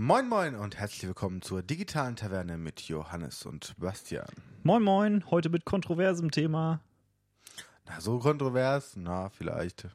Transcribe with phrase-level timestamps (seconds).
[0.00, 4.28] Moin Moin und herzlich willkommen zur digitalen Taverne mit Johannes und Bastian.
[4.62, 6.80] Moin Moin, heute mit kontroversem Thema.
[7.84, 8.94] Na, so kontrovers?
[8.94, 9.88] Na, vielleicht.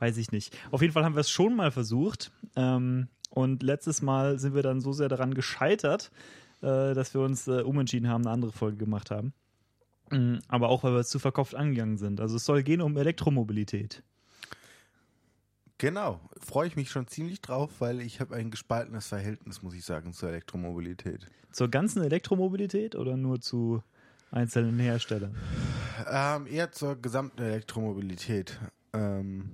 [0.00, 0.58] Weiß ich nicht.
[0.72, 2.32] Auf jeden Fall haben wir es schon mal versucht.
[2.56, 6.10] Ähm, und letztes Mal sind wir dann so sehr daran gescheitert,
[6.60, 9.34] äh, dass wir uns äh, umentschieden haben, eine andere Folge gemacht haben.
[10.10, 12.20] Mhm, aber auch, weil wir es zu verkopft angegangen sind.
[12.20, 14.02] Also es soll gehen um Elektromobilität.
[15.78, 19.84] Genau, freue ich mich schon ziemlich drauf, weil ich habe ein gespaltenes Verhältnis, muss ich
[19.84, 21.28] sagen, zur Elektromobilität.
[21.50, 23.82] Zur ganzen Elektromobilität oder nur zu
[24.30, 25.34] einzelnen Herstellern?
[26.08, 28.58] Ähm, eher zur gesamten Elektromobilität.
[28.92, 29.50] Ähm,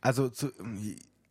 [0.00, 0.52] also zu,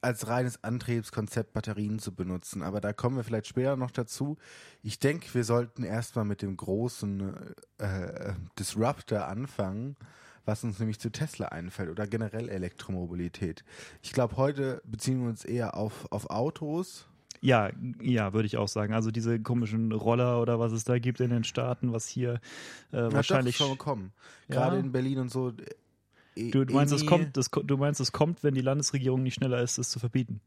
[0.01, 2.63] als reines Antriebskonzept Batterien zu benutzen.
[2.63, 4.37] Aber da kommen wir vielleicht später noch dazu.
[4.83, 9.95] Ich denke, wir sollten erstmal mit dem großen äh, Disruptor anfangen,
[10.47, 13.63] was uns nämlich zu Tesla einfällt oder generell Elektromobilität.
[14.01, 17.07] Ich glaube, heute beziehen wir uns eher auf, auf Autos.
[17.41, 17.69] Ja,
[18.01, 18.93] ja, würde ich auch sagen.
[18.93, 22.39] Also diese komischen Roller oder was es da gibt in den Staaten, was hier äh,
[22.93, 24.11] Na wahrscheinlich schon kommen.
[24.49, 24.81] Gerade Ja.
[24.81, 25.51] in Berlin und so.
[26.35, 29.21] Du, du meinst, es eh nie- kommt, das, du meinst, es kommt, wenn die Landesregierung
[29.23, 30.41] nicht schneller ist, es zu verbieten.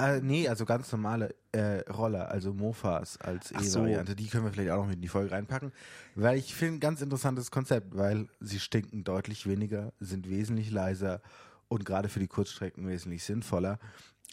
[0.00, 3.80] Äh, nee, also ganz normale äh, Roller, also Mofas als Ach so.
[3.80, 4.16] E-Variante.
[4.16, 5.72] Die können wir vielleicht auch noch mit in die Folge reinpacken.
[6.14, 11.20] Weil ich finde ein ganz interessantes Konzept, weil sie stinken deutlich weniger, sind wesentlich leiser
[11.68, 13.78] und gerade für die Kurzstrecken wesentlich sinnvoller.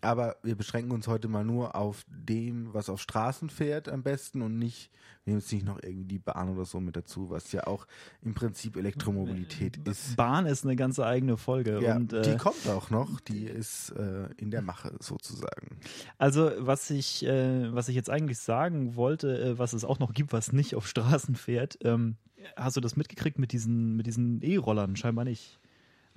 [0.02, 4.44] Aber wir beschränken uns heute mal nur auf dem, was auf Straßen fährt am besten
[4.44, 4.92] und nicht,
[5.24, 7.88] wir nehmen jetzt nicht noch irgendwie die Bahn oder so mit dazu, was ja auch
[8.22, 10.16] im Prinzip Elektromobilität ist.
[10.16, 11.80] Bahn ist eine ganze eigene Folge.
[11.82, 15.78] Ja, und, äh, die kommt auch noch, die ist äh, in der Mache sozusagen.
[16.20, 20.14] Also was ich, äh, was ich jetzt eigentlich sagen wollte, äh, was es auch noch
[20.14, 22.18] gibt, was nicht auf Straßen fährt, ähm,
[22.56, 24.96] hast du das mitgekriegt mit diesen, mit diesen E-Rollern?
[24.96, 25.60] Scheinbar nicht.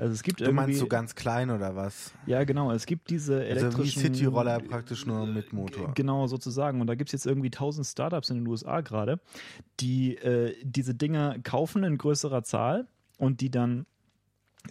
[0.01, 2.15] Also es gibt Du irgendwie, meinst so ganz klein oder was?
[2.25, 5.93] ja genau, es gibt diese Also wie elektrischen City-Roller praktisch nur mit Motor.
[5.95, 6.81] Genau, sozusagen.
[6.81, 9.21] Und da gibt es jetzt irgendwie 1000 Startups in den USA gerade,
[9.78, 13.84] die äh, diese Dinger kaufen in größerer Zahl und die dann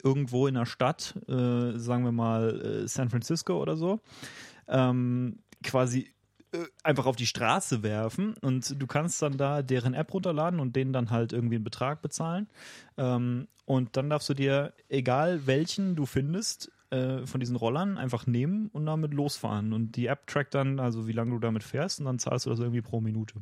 [0.04, 4.00] irgendwo in der Stadt, äh, sagen wir mal äh, San Francisco oder so,
[4.68, 6.12] ähm, quasi
[6.84, 10.94] einfach auf die Straße werfen und du kannst dann da deren App runterladen und denen
[10.94, 12.48] dann halt irgendwie einen Betrag bezahlen.
[12.98, 18.26] Ähm, und dann darfst du dir, egal welchen du findest, äh, von diesen Rollern einfach
[18.26, 19.74] nehmen und damit losfahren.
[19.74, 22.50] Und die App trackt dann, also wie lange du damit fährst, und dann zahlst du
[22.50, 23.36] das irgendwie pro Minute.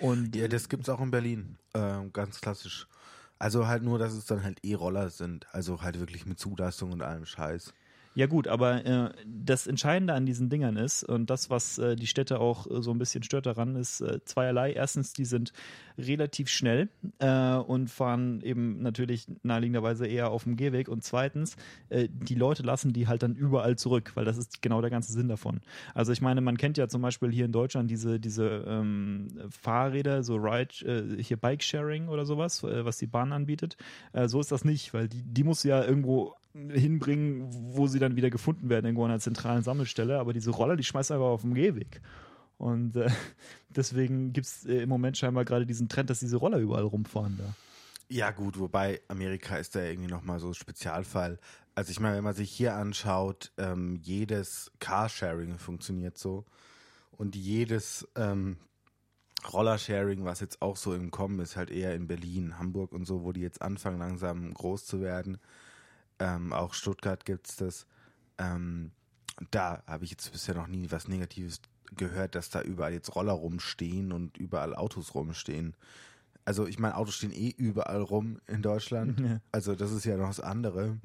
[0.00, 1.58] Und Ja, das gibt's auch in Berlin.
[1.74, 2.86] Ähm, ganz klassisch.
[3.38, 5.52] Also halt nur, dass es dann halt E-Roller sind.
[5.52, 7.74] Also halt wirklich mit Zulassung und allem Scheiß.
[8.14, 12.06] Ja gut, aber äh, das Entscheidende an diesen Dingern ist und das, was äh, die
[12.06, 14.72] Städte auch äh, so ein bisschen stört daran, ist äh, zweierlei.
[14.72, 15.54] Erstens, die sind
[15.96, 16.90] relativ schnell
[17.20, 20.88] äh, und fahren eben natürlich naheliegenderweise eher auf dem Gehweg.
[20.88, 21.56] Und zweitens,
[21.88, 25.12] äh, die Leute lassen die halt dann überall zurück, weil das ist genau der ganze
[25.12, 25.62] Sinn davon.
[25.94, 30.22] Also ich meine, man kennt ja zum Beispiel hier in Deutschland diese, diese ähm, Fahrräder,
[30.22, 33.76] so Ride, hier Bike-Sharing oder sowas, was die Bahn anbietet.
[34.26, 38.30] So ist das nicht, weil die, die muss ja irgendwo hinbringen, wo sie dann wieder
[38.30, 40.18] gefunden werden, irgendwo an einer zentralen Sammelstelle.
[40.18, 42.00] Aber diese Roller, die schmeißt einfach auf dem Gehweg.
[42.58, 43.10] Und äh,
[43.70, 47.36] deswegen gibt es äh, im Moment scheinbar gerade diesen Trend, dass diese Roller überall rumfahren
[47.38, 47.54] da.
[48.08, 51.38] Ja gut, wobei Amerika ist da irgendwie nochmal so ein Spezialfall.
[51.74, 56.44] Also ich meine, wenn man sich hier anschaut, ähm, jedes Carsharing funktioniert so.
[57.12, 58.58] Und jedes ähm,
[59.50, 63.24] Rollersharing, was jetzt auch so im Kommen ist, halt eher in Berlin, Hamburg und so,
[63.24, 65.38] wo die jetzt anfangen langsam groß zu werden.
[66.18, 67.86] Ähm, auch Stuttgart gibt's das.
[68.38, 68.92] Ähm,
[69.50, 71.60] da habe ich jetzt bisher noch nie was Negatives
[71.96, 75.76] gehört, dass da überall jetzt Roller rumstehen und überall Autos rumstehen.
[76.44, 79.20] Also ich meine, Autos stehen eh überall rum in Deutschland.
[79.20, 79.40] Ja.
[79.52, 80.98] Also das ist ja noch das andere.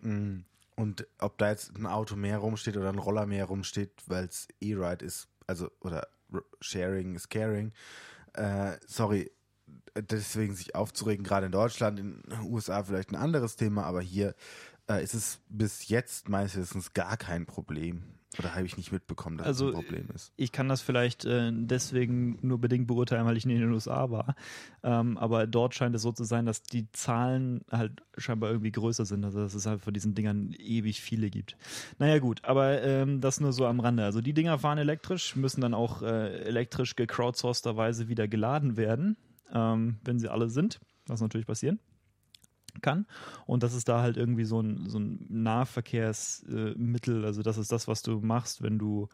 [0.00, 0.40] Mm,
[0.76, 4.48] Und ob da jetzt ein Auto mehr rumsteht oder ein Roller mehr rumsteht, weil es
[4.60, 6.08] E-Ride ist, also oder
[6.60, 7.72] Sharing is Caring.
[8.34, 9.30] Äh, sorry,
[9.94, 14.34] deswegen sich aufzuregen, gerade in Deutschland, in den USA vielleicht ein anderes Thema, aber hier
[14.88, 18.04] äh, ist es bis jetzt meistens gar kein Problem.
[18.38, 20.32] Oder habe ich nicht mitbekommen, dass Also, es ein Problem ist.
[20.36, 24.10] Ich kann das vielleicht äh, deswegen nur bedingt beurteilen, weil ich nicht in den USA
[24.10, 24.36] war.
[24.82, 29.06] Ähm, aber dort scheint es so zu sein, dass die Zahlen halt scheinbar irgendwie größer
[29.06, 29.24] sind.
[29.24, 31.56] Also dass es halt von diesen Dingern ewig viele gibt.
[31.98, 34.04] Naja gut, aber ähm, das nur so am Rande.
[34.04, 39.16] Also die Dinger fahren elektrisch, müssen dann auch äh, elektrisch gecrowdsourceterweise wieder geladen werden,
[39.52, 41.78] ähm, wenn sie alle sind, was natürlich passieren
[42.82, 43.06] kann.
[43.46, 47.24] Und das ist da halt irgendwie so ein, so ein Nahverkehrsmittel.
[47.24, 49.08] Also das ist das, was du machst, wenn du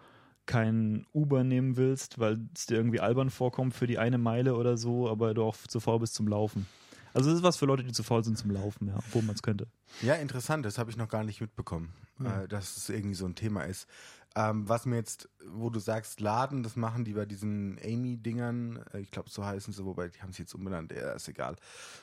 [0.46, 4.76] kein Uber nehmen willst, weil es dir irgendwie albern vorkommt für die eine Meile oder
[4.76, 6.66] so, aber du auch zu faul bist zum Laufen.
[7.14, 9.36] Also das ist was für Leute, die zu faul sind zum Laufen, ja, obwohl man
[9.36, 9.68] es könnte.
[10.02, 12.42] Ja, interessant, das habe ich noch gar nicht mitbekommen, Ja.
[12.42, 13.86] äh, dass es irgendwie so ein Thema ist.
[14.36, 19.00] Ähm, was mir jetzt, wo du sagst, Laden, das machen die bei diesen Amy-Dingern, äh,
[19.00, 21.54] ich glaube, so heißen sie, wobei die haben sie jetzt umbenannt, ja, ist egal.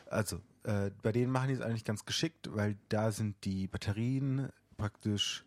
[0.06, 4.50] Also, äh, bei denen machen die es eigentlich ganz geschickt, weil da sind die Batterien
[4.78, 5.46] praktisch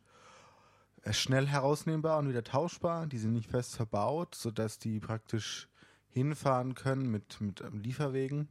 [1.04, 3.06] äh, schnell herausnehmbar und wieder tauschbar.
[3.06, 5.69] Die sind nicht fest verbaut, sodass die praktisch
[6.10, 8.48] hinfahren können mit, mit ähm, Lieferwegen,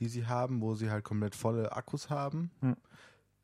[0.00, 2.76] die sie haben, wo sie halt komplett volle Akkus haben, Hm.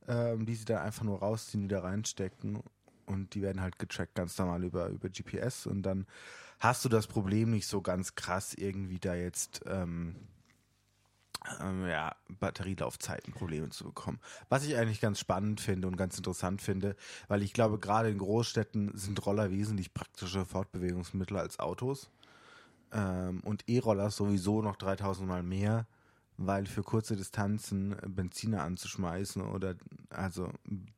[0.06, 2.62] ähm, die sie dann einfach nur rausziehen, wieder reinstecken
[3.08, 6.06] und die werden halt getrackt ganz normal über, über GPS und dann
[6.60, 10.16] hast du das Problem nicht so ganz krass irgendwie da jetzt ähm,
[11.60, 14.18] ähm, ja, Batterielaufzeiten Probleme zu bekommen.
[14.48, 16.96] Was ich eigentlich ganz spannend finde und ganz interessant finde,
[17.28, 22.10] weil ich glaube, gerade in Großstädten sind Roller wesentlich praktische Fortbewegungsmittel als Autos.
[22.92, 25.86] Ähm, und E-Roller sowieso noch 3000 Mal mehr,
[26.36, 29.74] weil für kurze Distanzen Benziner anzuschmeißen oder
[30.10, 30.50] also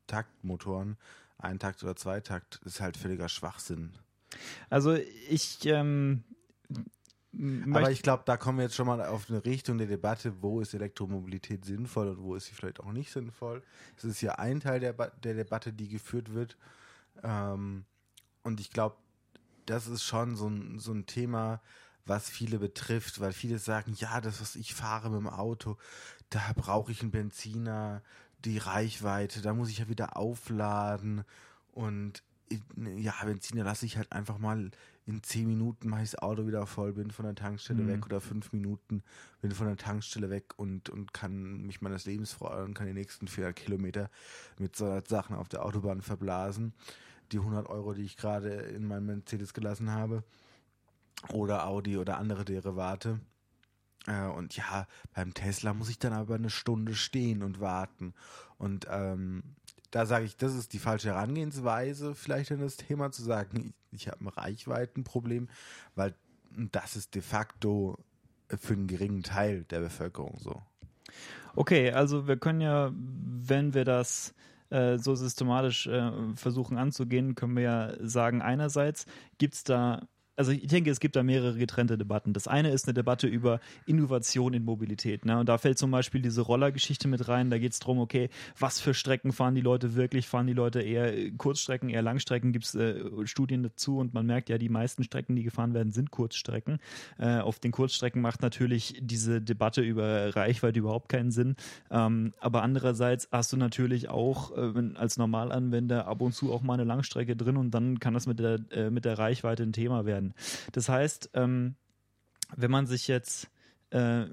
[0.06, 0.96] Taktmotoren,
[1.40, 3.92] Eintakt oder Zweitakt, ist halt völliger Schwachsinn.
[4.68, 4.94] Also
[5.28, 6.24] ich ähm,
[7.32, 10.60] Aber ich glaube, da kommen wir jetzt schon mal auf eine Richtung der Debatte, wo
[10.60, 13.62] ist Elektromobilität sinnvoll und wo ist sie vielleicht auch nicht sinnvoll.
[13.96, 16.56] Das ist ja ein Teil der, der Debatte, die geführt wird.
[17.22, 17.84] Ähm,
[18.42, 18.96] und ich glaube,
[19.66, 21.60] das ist schon so ein, so ein Thema,
[22.04, 25.76] was viele betrifft, weil viele sagen, ja, das, was ich fahre mit dem Auto,
[26.30, 28.02] da brauche ich einen Benziner,
[28.44, 31.24] die Reichweite, da muss ich ja wieder aufladen
[31.72, 34.70] und in- ja, Benziner lasse ich halt einfach mal
[35.06, 37.88] in zehn Minuten mache ich das Auto wieder voll, bin von der Tankstelle Mhm.
[37.88, 39.02] weg oder fünf Minuten
[39.40, 42.92] bin von der Tankstelle weg und, und kann mich meines Lebens freuen und kann die
[42.92, 44.10] nächsten 400 Kilometer
[44.58, 46.74] mit so Sachen auf der Autobahn verblasen.
[47.32, 50.22] Die 100 Euro, die ich gerade in meinem Mercedes gelassen habe
[51.32, 53.20] oder Audi oder andere Derivate.
[54.06, 58.14] Äh, und ja, beim Tesla muss ich dann aber eine Stunde stehen und warten.
[58.58, 59.42] Und ähm,
[59.90, 64.02] da sage ich, das ist die falsche Herangehensweise, vielleicht an das Thema zu sagen, ich,
[64.02, 65.48] ich habe ein Reichweitenproblem,
[65.94, 66.14] weil
[66.50, 67.98] das ist de facto
[68.48, 70.62] für einen geringen Teil der Bevölkerung so.
[71.54, 74.34] Okay, also wir können ja, wenn wir das
[74.70, 79.06] äh, so systematisch äh, versuchen anzugehen, können wir ja sagen, einerseits
[79.38, 80.06] gibt es da,
[80.40, 82.32] also ich denke, es gibt da mehrere getrennte Debatten.
[82.32, 85.26] Das eine ist eine Debatte über Innovation in Mobilität.
[85.26, 85.38] Ne?
[85.38, 87.50] Und da fällt zum Beispiel diese Rollergeschichte mit rein.
[87.50, 90.26] Da geht es darum, okay, was für Strecken fahren die Leute wirklich?
[90.26, 92.52] Fahren die Leute eher äh, Kurzstrecken, eher Langstrecken?
[92.52, 93.98] Gibt es äh, Studien dazu?
[93.98, 96.78] Und man merkt ja, die meisten Strecken, die gefahren werden, sind Kurzstrecken.
[97.18, 101.54] Äh, auf den Kurzstrecken macht natürlich diese Debatte über Reichweite überhaupt keinen Sinn.
[101.90, 106.74] Ähm, aber andererseits hast du natürlich auch äh, als Normalanwender ab und zu auch mal
[106.74, 110.06] eine Langstrecke drin und dann kann das mit der, äh, mit der Reichweite ein Thema
[110.06, 110.29] werden.
[110.72, 111.76] Das heißt, ähm,
[112.56, 113.50] wenn man sich jetzt
[113.90, 114.26] äh,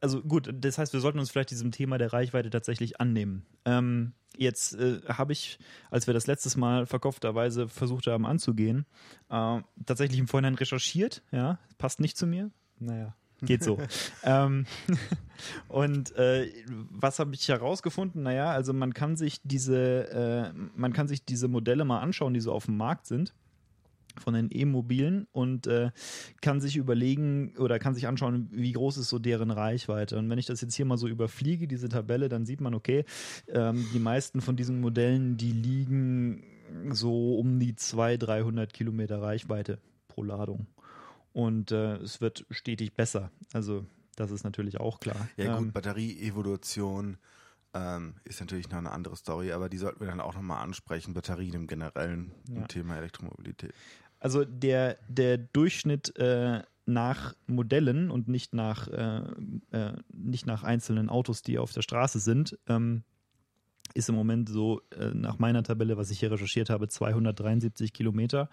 [0.00, 3.46] also gut, das heißt, wir sollten uns vielleicht diesem Thema der Reichweite tatsächlich annehmen.
[3.64, 5.58] Ähm, jetzt äh, habe ich,
[5.90, 8.86] als wir das letztes Mal verkopfterweise versucht haben anzugehen,
[9.30, 11.22] äh, tatsächlich im Vorhinein recherchiert.
[11.32, 12.50] Ja, passt nicht zu mir.
[12.78, 13.78] Naja, geht so.
[14.24, 14.66] ähm,
[15.68, 16.52] und äh,
[16.90, 18.22] was habe ich herausgefunden?
[18.22, 22.40] Naja, also man kann sich diese, äh, man kann sich diese Modelle mal anschauen, die
[22.40, 23.34] so auf dem Markt sind
[24.18, 25.90] von den E-Mobilen und äh,
[26.40, 30.18] kann sich überlegen oder kann sich anschauen, wie groß ist so deren Reichweite.
[30.18, 33.04] Und wenn ich das jetzt hier mal so überfliege, diese Tabelle, dann sieht man, okay,
[33.48, 36.44] ähm, die meisten von diesen Modellen, die liegen
[36.90, 39.78] so um die 200, 300 Kilometer Reichweite
[40.08, 40.66] pro Ladung.
[41.32, 43.30] Und äh, es wird stetig besser.
[43.52, 43.84] Also
[44.16, 45.28] das ist natürlich auch klar.
[45.36, 47.16] Ja gut, Ähm, Batterieevolution
[47.74, 51.14] ähm, ist natürlich noch eine andere Story, aber die sollten wir dann auch nochmal ansprechen,
[51.14, 52.56] Batterien im Generellen Ja.
[52.56, 53.72] im Thema Elektromobilität.
[54.22, 59.22] Also der, der Durchschnitt äh, nach Modellen und nicht nach, äh,
[59.72, 63.02] äh, nicht nach einzelnen Autos, die auf der Straße sind, ähm,
[63.94, 68.48] ist im Moment so äh, nach meiner Tabelle, was ich hier recherchiert habe, 273 Kilometer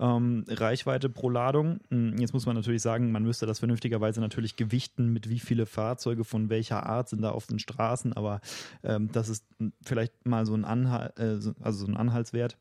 [0.00, 1.80] ähm, Reichweite pro Ladung.
[1.90, 5.66] Hm, Jetzt muss man natürlich sagen, man müsste das vernünftigerweise natürlich gewichten, mit wie viele
[5.66, 8.40] Fahrzeuge von welcher Art sind da auf den Straßen, aber
[8.82, 12.56] ähm, das ist hm, vielleicht mal so ein, Anhal äh, so- also so ein Anhaltswert.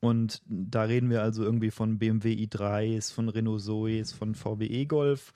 [0.00, 5.32] Und da reden wir also irgendwie von BMW i3s, von Renault Zoes, von VW e-Golf,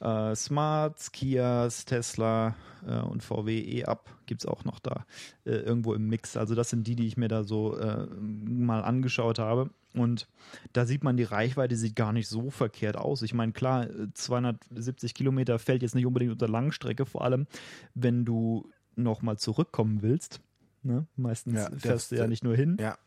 [0.00, 2.54] äh, Smarts, Kias, Tesla
[2.86, 5.06] äh, und VW e-Up gibt es auch noch da
[5.44, 6.36] äh, irgendwo im Mix.
[6.36, 9.70] Also das sind die, die ich mir da so äh, mal angeschaut habe.
[9.94, 10.28] Und
[10.72, 13.22] da sieht man, die Reichweite sieht gar nicht so verkehrt aus.
[13.22, 17.46] Ich meine, klar, äh, 270 Kilometer fällt jetzt nicht unbedingt unter Langstrecke, vor allem
[17.94, 20.40] wenn du nochmal zurückkommen willst.
[20.82, 21.06] Ne?
[21.16, 22.76] Meistens Ja, fährst du ja nicht nur hin.
[22.80, 22.98] Ja,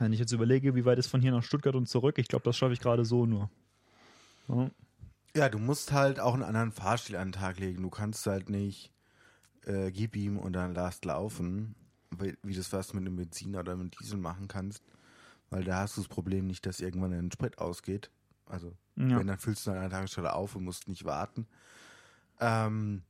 [0.00, 2.44] Wenn ich jetzt überlege, wie weit ist von hier nach Stuttgart und zurück, ich glaube,
[2.44, 3.50] das schaffe ich gerade so nur.
[4.48, 4.70] Ja.
[5.36, 7.82] Ja, du musst halt auch einen anderen Fahrstil an den Tag legen.
[7.82, 8.90] Du kannst halt nicht
[9.66, 11.74] äh, gib ihm und dann lasst laufen.
[12.18, 14.82] wie, wie das was mit einem Benzin oder mit Diesel machen kannst.
[15.50, 18.10] Weil da hast du das Problem nicht, dass irgendwann ein Sprit ausgeht.
[18.46, 19.18] Also, Ja.
[19.18, 21.46] wenn, dann füllst du an einer Tankstelle auf und musst nicht warten.
[22.40, 23.02] Ähm,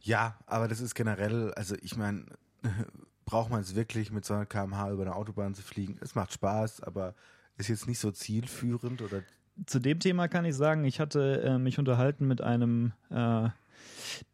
[0.00, 2.24] ja, aber das ist generell, also ich meine,
[3.26, 5.98] braucht man es wirklich mit 200 km/h über eine Autobahn zu fliegen?
[6.00, 7.14] Es macht Spaß, aber
[7.58, 9.22] ist jetzt nicht so zielführend oder
[9.66, 13.48] Zu dem Thema kann ich sagen, ich hatte äh, mich unterhalten mit einem, äh,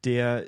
[0.04, 0.44] der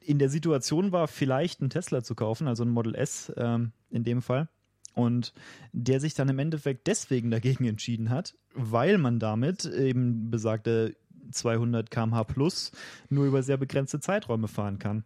[0.00, 4.04] in der Situation war, vielleicht einen Tesla zu kaufen, also ein Model S ähm, in
[4.04, 4.48] dem Fall.
[4.94, 5.32] Und
[5.72, 10.96] der sich dann im Endeffekt deswegen dagegen entschieden hat, weil man damit eben besagte
[11.30, 12.72] 200 km/h plus
[13.08, 15.04] nur über sehr begrenzte Zeiträume fahren kann.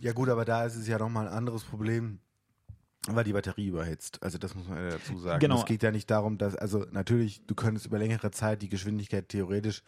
[0.00, 2.20] Ja gut, aber da ist es ja nochmal ein anderes Problem,
[3.08, 4.22] weil die Batterie überhitzt.
[4.22, 5.40] Also das muss man ja dazu sagen.
[5.40, 5.58] Genau.
[5.58, 9.28] Es geht ja nicht darum, dass, also natürlich, du könntest über längere Zeit die Geschwindigkeit
[9.28, 9.82] theoretisch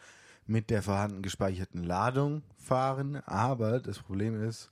[0.45, 4.71] mit der vorhanden gespeicherten Ladung fahren, aber das Problem ist,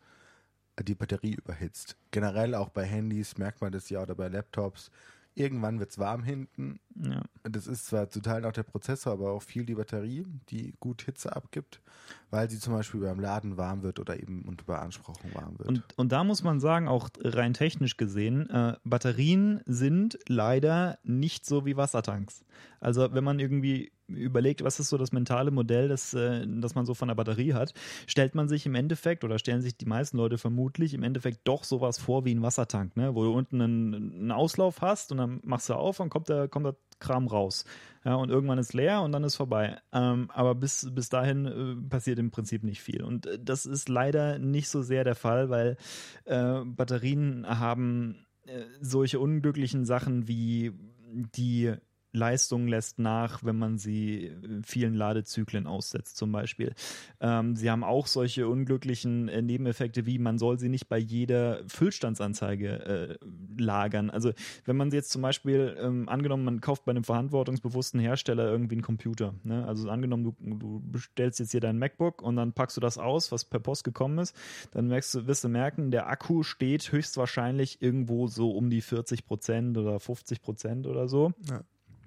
[0.84, 1.98] die Batterie überhitzt.
[2.12, 4.92] Generell auch bei Handys merkt man das ja oder bei Laptops.
[5.36, 6.80] Irgendwann wird es warm hinten.
[6.96, 7.22] Ja.
[7.44, 11.04] Das ist zwar zu Teilen auch der Prozessor, aber auch viel die Batterie, die gut
[11.04, 11.82] Hitze abgibt,
[12.30, 15.70] weil sie zum Beispiel beim Laden warm wird oder eben unter Beanspruchung warm wird.
[15.70, 21.46] Und, und da muss man sagen, auch rein technisch gesehen, äh, Batterien sind leider nicht
[21.46, 22.44] so wie Wassertanks.
[22.80, 26.86] Also wenn man irgendwie überlegt, was ist so das mentale Modell, das, äh, das man
[26.86, 27.74] so von der Batterie hat,
[28.08, 31.64] stellt man sich im Endeffekt oder stellen sich die meisten Leute vermutlich im Endeffekt doch
[31.64, 33.16] sowas vor wie ein Wassertank, ne?
[33.16, 36.48] wo du unten einen, einen Auslauf hast und dann machst du auf und kommt der,
[36.48, 37.66] kommt der Kram raus.
[38.06, 39.78] Ja, und irgendwann ist leer und dann ist vorbei.
[39.92, 43.04] Ähm, aber bis, bis dahin äh, passiert im Prinzip nicht viel.
[43.04, 45.78] Und äh, das ist leider nicht so sehr der Fall, weil
[46.26, 50.72] äh, Batterien haben äh, solche unglücklichen Sachen wie
[51.12, 51.74] die
[52.12, 54.32] Leistung lässt nach, wenn man sie
[54.64, 56.74] vielen Ladezyklen aussetzt, zum Beispiel.
[57.20, 61.62] Ähm, sie haben auch solche unglücklichen äh, Nebeneffekte, wie man soll sie nicht bei jeder
[61.68, 64.10] Füllstandsanzeige äh, lagern.
[64.10, 64.32] Also
[64.66, 68.76] wenn man sie jetzt zum Beispiel, ähm, angenommen, man kauft bei einem verantwortungsbewussten Hersteller irgendwie
[68.76, 69.36] einen Computer.
[69.44, 69.68] Ne?
[69.68, 73.32] Also angenommen, du, du bestellst jetzt hier dein MacBook und dann packst du das aus,
[73.32, 74.36] was per Post gekommen ist,
[74.72, 79.26] dann merkst du, wirst du merken, der Akku steht höchstwahrscheinlich irgendwo so um die 40
[79.26, 81.34] Prozent oder 50 Prozent oder so.
[81.50, 81.62] Ja.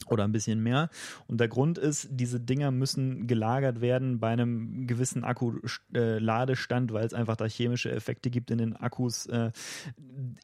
[0.08, 0.90] Oder ein bisschen mehr.
[1.26, 7.14] Und der Grund ist, diese Dinger müssen gelagert werden bei einem gewissen Akku-Ladestand, weil es
[7.14, 9.52] einfach da chemische Effekte gibt in den Akkus, äh,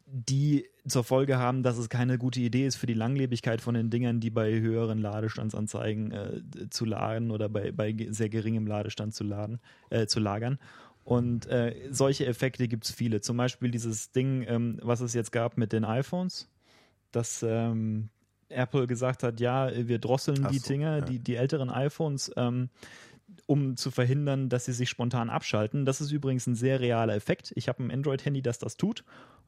[0.06, 3.90] die zur Folge haben, dass es keine gute Idee ist für die Langlebigkeit von den
[3.90, 9.24] Dingern, die bei höheren Ladestandsanzeigen äh, zu laden oder bei, bei sehr geringem Ladestand zu
[9.24, 9.60] laden,
[9.90, 10.58] äh, zu lagern.
[11.04, 13.22] Und äh, solche Effekte gibt es viele.
[13.22, 16.50] Zum Beispiel dieses Ding, ähm, was es jetzt gab mit den iPhones,
[17.12, 18.10] dass ähm,
[18.48, 21.00] Apple gesagt hat, ja, wir drosseln Ach die so, Dinger, ja.
[21.00, 22.70] die, die älteren iPhones, ähm,
[23.46, 25.84] um zu verhindern, dass sie sich spontan abschalten.
[25.84, 27.52] Das ist übrigens ein sehr realer Effekt.
[27.56, 29.04] Ich habe ein Android-Handy, das das tut.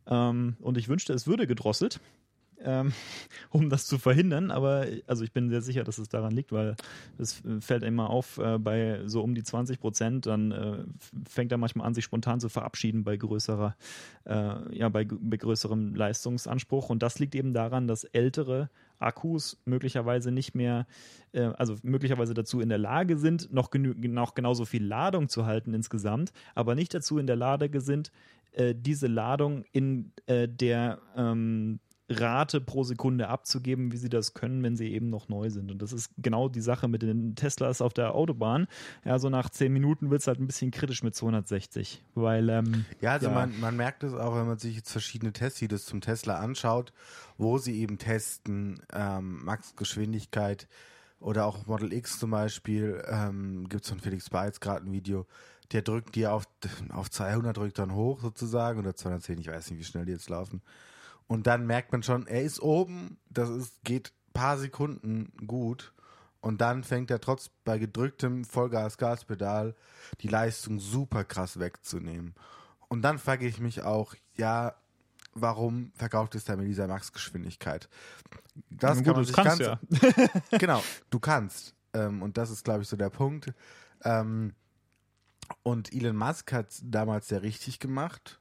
[0.07, 2.00] Ähm, und ich wünschte, es würde gedrosselt,
[2.62, 2.92] ähm,
[3.50, 4.50] um das zu verhindern.
[4.50, 6.76] Aber also ich bin sehr sicher, dass es daran liegt, weil
[7.19, 10.85] es fällt immer auf, äh, bei so um die 20 Prozent, dann äh,
[11.28, 13.76] fängt er manchmal an, sich spontan zu verabschieden bei größerer,
[14.25, 16.90] äh, ja, bei, bei größerem Leistungsanspruch.
[16.90, 20.87] Und das liegt eben daran, dass ältere Akkus möglicherweise nicht mehr,
[21.33, 25.75] äh, also möglicherweise dazu in der Lage sind, noch, noch genauso viel Ladung zu halten
[25.75, 28.12] insgesamt, aber nicht dazu in der Lage sind,
[28.52, 31.80] äh, diese Ladung in äh, der ähm,
[32.11, 35.71] Rate pro Sekunde abzugeben, wie sie das können, wenn sie eben noch neu sind.
[35.71, 38.67] Und das ist genau die Sache mit den Teslas auf der Autobahn.
[39.05, 42.85] Ja, so nach 10 Minuten wird es halt ein bisschen kritisch mit 260, weil ähm,
[43.00, 43.35] Ja, also Ja.
[43.35, 46.93] Man, man merkt es auch, wenn man sich jetzt verschiedene Testvideos zum Tesla anschaut,
[47.38, 50.67] wo sie eben testen, ähm, Max-Geschwindigkeit
[51.21, 55.26] oder auch Model X zum Beispiel, ähm, gibt es von Felix Beitz gerade ein Video,
[55.73, 56.45] der drückt die auf,
[56.88, 60.29] auf 200, drückt dann hoch sozusagen oder 210, ich weiß nicht, wie schnell die jetzt
[60.29, 60.62] laufen.
[61.31, 65.95] Und dann merkt man schon, er ist oben, das ist, geht paar Sekunden gut.
[66.41, 69.77] Und dann fängt er trotz bei gedrücktem Vollgas-Gaspedal
[70.23, 72.35] die Leistung super krass wegzunehmen.
[72.89, 74.75] Und dann frage ich mich auch, ja,
[75.33, 77.89] warum verkauft es er mit dieser Max-Geschwindigkeit?
[78.69, 80.03] Das gut, kann man das sich kannst ganz,
[80.51, 80.59] ja.
[80.59, 81.77] genau, du kannst.
[81.95, 83.55] Ähm, und das ist, glaube ich, so der Punkt.
[84.03, 84.53] Ähm,
[85.63, 88.40] und Elon Musk hat damals sehr richtig gemacht,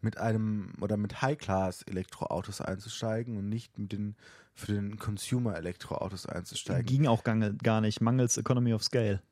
[0.00, 4.16] mit einem oder mit High-Class-Elektroautos einzusteigen und nicht mit den
[4.54, 6.84] für den Consumer-Elektroautos einzusteigen.
[6.86, 9.22] ging auch gar, nicht, mangels Economy of Scale.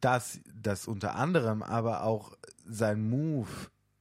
[0.00, 3.48] Das, das unter anderem, aber auch sein Move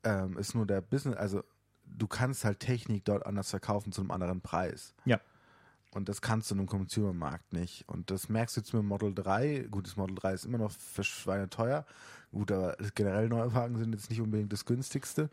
[0.03, 1.43] ähm, ist nur der Business, also
[1.85, 4.93] du kannst halt Technik dort anders verkaufen zu einem anderen Preis.
[5.05, 5.19] Ja.
[5.95, 7.87] Und das kannst du in einem Consumer-Markt nicht.
[7.87, 9.67] Und das merkst du jetzt mit dem Model 3.
[9.71, 11.85] Gut, das Model 3 ist immer noch für teuer.
[12.33, 15.29] Gut, aber generell Neuwagen sind jetzt nicht unbedingt das günstigste.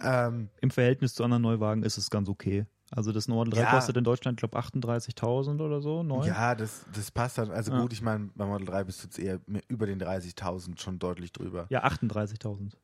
[0.00, 2.66] Ähm, Im Verhältnis zu anderen Neuwagen ist es ganz okay.
[2.92, 6.24] Also das Model 3 ja, kostet in Deutschland, glaube 38.000 oder so, neu.
[6.24, 7.50] Ja, das, das passt dann.
[7.50, 7.80] Also ja.
[7.80, 11.32] gut, ich meine, bei Model 3 bist du jetzt eher über den 30.000 schon deutlich
[11.32, 11.66] drüber.
[11.68, 12.74] Ja, 38.000.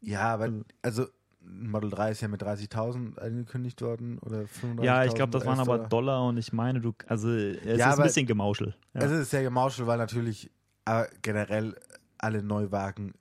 [0.00, 1.06] Ja, aber also, also
[1.44, 4.84] Model 3 ist ja mit 30.000 angekündigt worden oder 35.000.
[4.84, 7.98] Ja, ich glaube, das waren aber Dollar und ich meine, du, also es ja, ist
[7.98, 8.74] ein bisschen Gemauschel.
[8.94, 9.02] Ja.
[9.02, 10.50] Es ist sehr gemauschel, weil natürlich
[10.84, 11.76] aber generell
[12.18, 13.14] alle Neuwagen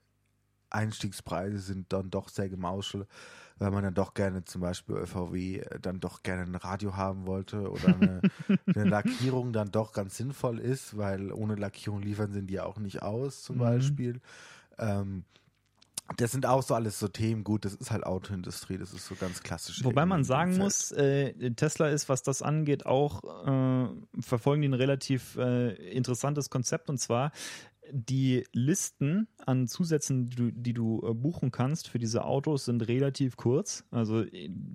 [0.69, 3.05] Einstiegspreise sind dann doch sehr gemauschel,
[3.57, 7.69] weil man dann doch gerne zum Beispiel VW dann doch gerne ein Radio haben wollte
[7.69, 8.21] oder eine,
[8.75, 13.01] eine Lackierung dann doch ganz sinnvoll ist, weil ohne Lackierung liefern sie die auch nicht
[13.01, 13.61] aus zum mhm.
[13.61, 14.21] Beispiel.
[14.77, 15.25] Ähm,
[16.17, 17.43] das sind auch so alles so Themen.
[17.43, 19.83] Gut, das ist halt Autoindustrie, das ist so ganz klassisch.
[19.83, 23.89] Wobei man sagen muss, äh, Tesla ist, was das angeht, auch äh,
[24.19, 27.31] verfolgen die ein relativ äh, interessantes Konzept und zwar
[27.91, 32.87] die Listen an Zusätzen, die du, die du äh, buchen kannst für diese Autos, sind
[32.87, 33.83] relativ kurz.
[33.91, 34.23] Also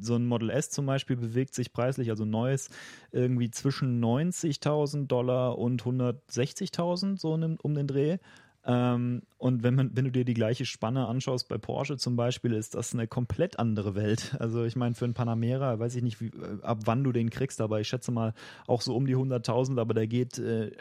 [0.00, 2.69] so ein Model S zum Beispiel bewegt sich preislich, also neues,
[3.12, 8.19] irgendwie zwischen 90.000 Dollar und 160.000 so um den Dreh.
[8.68, 12.52] Ähm, und wenn, man, wenn du dir die gleiche Spanne anschaust bei Porsche zum Beispiel,
[12.52, 14.37] ist das eine komplett andere Welt.
[14.46, 17.30] Also ich meine, für einen Panamera weiß ich nicht, wie, äh, ab wann du den
[17.30, 18.35] kriegst, aber ich schätze mal
[18.66, 20.73] auch so um die 100.000, aber der geht äh,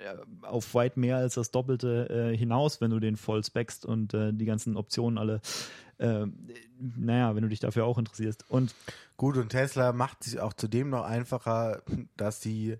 [0.41, 4.33] auf weit mehr als das Doppelte äh, hinaus, wenn du den voll speckst und äh,
[4.33, 5.41] die ganzen Optionen alle
[5.97, 6.25] äh,
[6.77, 8.49] naja, wenn du dich dafür auch interessierst.
[8.49, 8.75] Und
[9.17, 11.83] gut, und Tesla macht sich auch zudem noch einfacher,
[12.17, 12.77] dass sie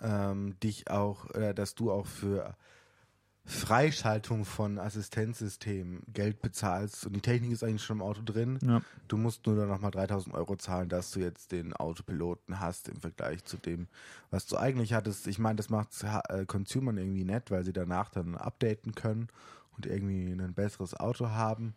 [0.00, 2.56] ähm, dich auch, äh, dass du auch für
[3.48, 8.58] Freischaltung von Assistenzsystemen Geld bezahlst und die Technik ist eigentlich schon im Auto drin.
[8.62, 8.82] Ja.
[9.08, 13.00] Du musst nur dann nochmal 3000 Euro zahlen, dass du jetzt den Autopiloten hast im
[13.00, 13.88] Vergleich zu dem,
[14.30, 15.26] was du eigentlich hattest.
[15.26, 15.88] Ich meine, das macht
[16.28, 19.28] äh, Consumern irgendwie nett, weil sie danach dann updaten können
[19.76, 21.74] und irgendwie ein besseres Auto haben.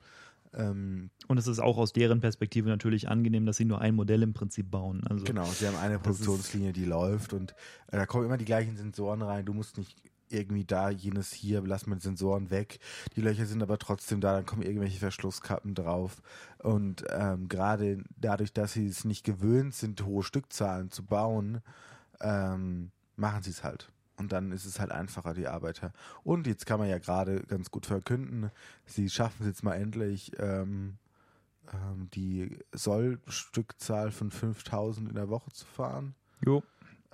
[0.54, 4.24] Ähm, und es ist auch aus deren Perspektive natürlich angenehm, dass sie nur ein Modell
[4.24, 5.08] im Prinzip bauen.
[5.10, 7.52] Also, genau, sie haben eine Produktionslinie, die läuft und
[7.88, 9.46] äh, da kommen immer die gleichen Sensoren rein.
[9.46, 9.96] Du musst nicht
[10.32, 12.80] irgendwie da, jenes hier, lass mal Sensoren weg.
[13.16, 16.22] Die Löcher sind aber trotzdem da, dann kommen irgendwelche Verschlusskappen drauf.
[16.60, 21.62] Und ähm, gerade dadurch, dass sie es nicht gewöhnt sind, hohe Stückzahlen zu bauen,
[22.22, 23.90] ähm, machen sie es halt.
[24.18, 25.94] Und dann ist es halt einfacher, die Arbeiter.
[26.24, 28.52] Und jetzt kann man ja gerade ganz gut verkünden,
[28.86, 30.98] sie schaffen es jetzt mal endlich, ähm,
[31.74, 36.14] ähm die Sollstückzahl von 5000 in der Woche zu fahren.
[36.46, 36.64] Jo.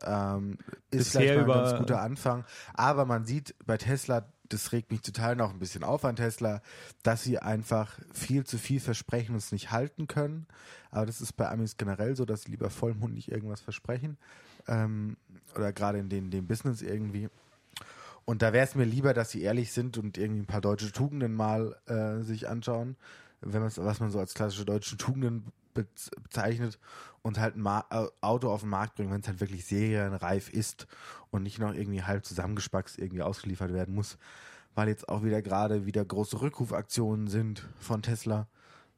[0.04, 0.58] Ähm,
[0.92, 2.46] ist Bisher vielleicht mal ein ganz guter Anfang.
[2.74, 6.62] Aber man sieht bei Tesla, das regt mich total noch ein bisschen auf an Tesla,
[7.04, 10.48] dass sie einfach viel zu viel versprechen und es nicht halten können.
[10.92, 14.18] Aber das ist bei Amis generell so, dass sie lieber vollmundig irgendwas versprechen.
[14.68, 15.18] Ähm,
[15.56, 17.30] oder gerade in dem, dem Business irgendwie.
[18.26, 20.92] Und da wäre es mir lieber, dass sie ehrlich sind und irgendwie ein paar deutsche
[20.92, 22.98] Tugenden mal äh, sich anschauen,
[23.42, 26.80] wenn man was man so als klassische deutsche Tugenden bezeichnet
[27.22, 30.88] und halt ein äh, Auto auf den Markt bringen, wenn es halt wirklich serienreif ist
[31.30, 34.18] und nicht noch irgendwie halb zusammengespackst irgendwie ausgeliefert werden muss,
[34.76, 38.48] weil jetzt auch wieder gerade wieder große Rückrufaktionen sind von Tesla,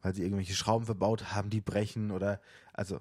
[0.01, 2.39] weil sie irgendwelche Schrauben verbaut haben, die brechen oder
[2.73, 2.99] also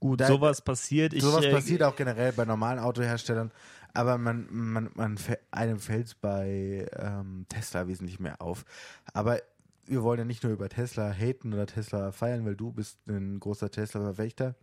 [0.00, 1.12] Gut, da, sowas passiert.
[1.12, 3.50] Ich, sowas äh, passiert auch generell bei normalen Autoherstellern,
[3.92, 5.18] aber man, man, man
[5.50, 8.64] einem fällt es bei ähm, Tesla wesentlich mehr auf.
[9.12, 9.40] Aber
[9.88, 13.40] wir wollen ja nicht nur über Tesla haten oder Tesla feiern, weil du bist ein
[13.40, 14.54] großer Tesla-Verfechter.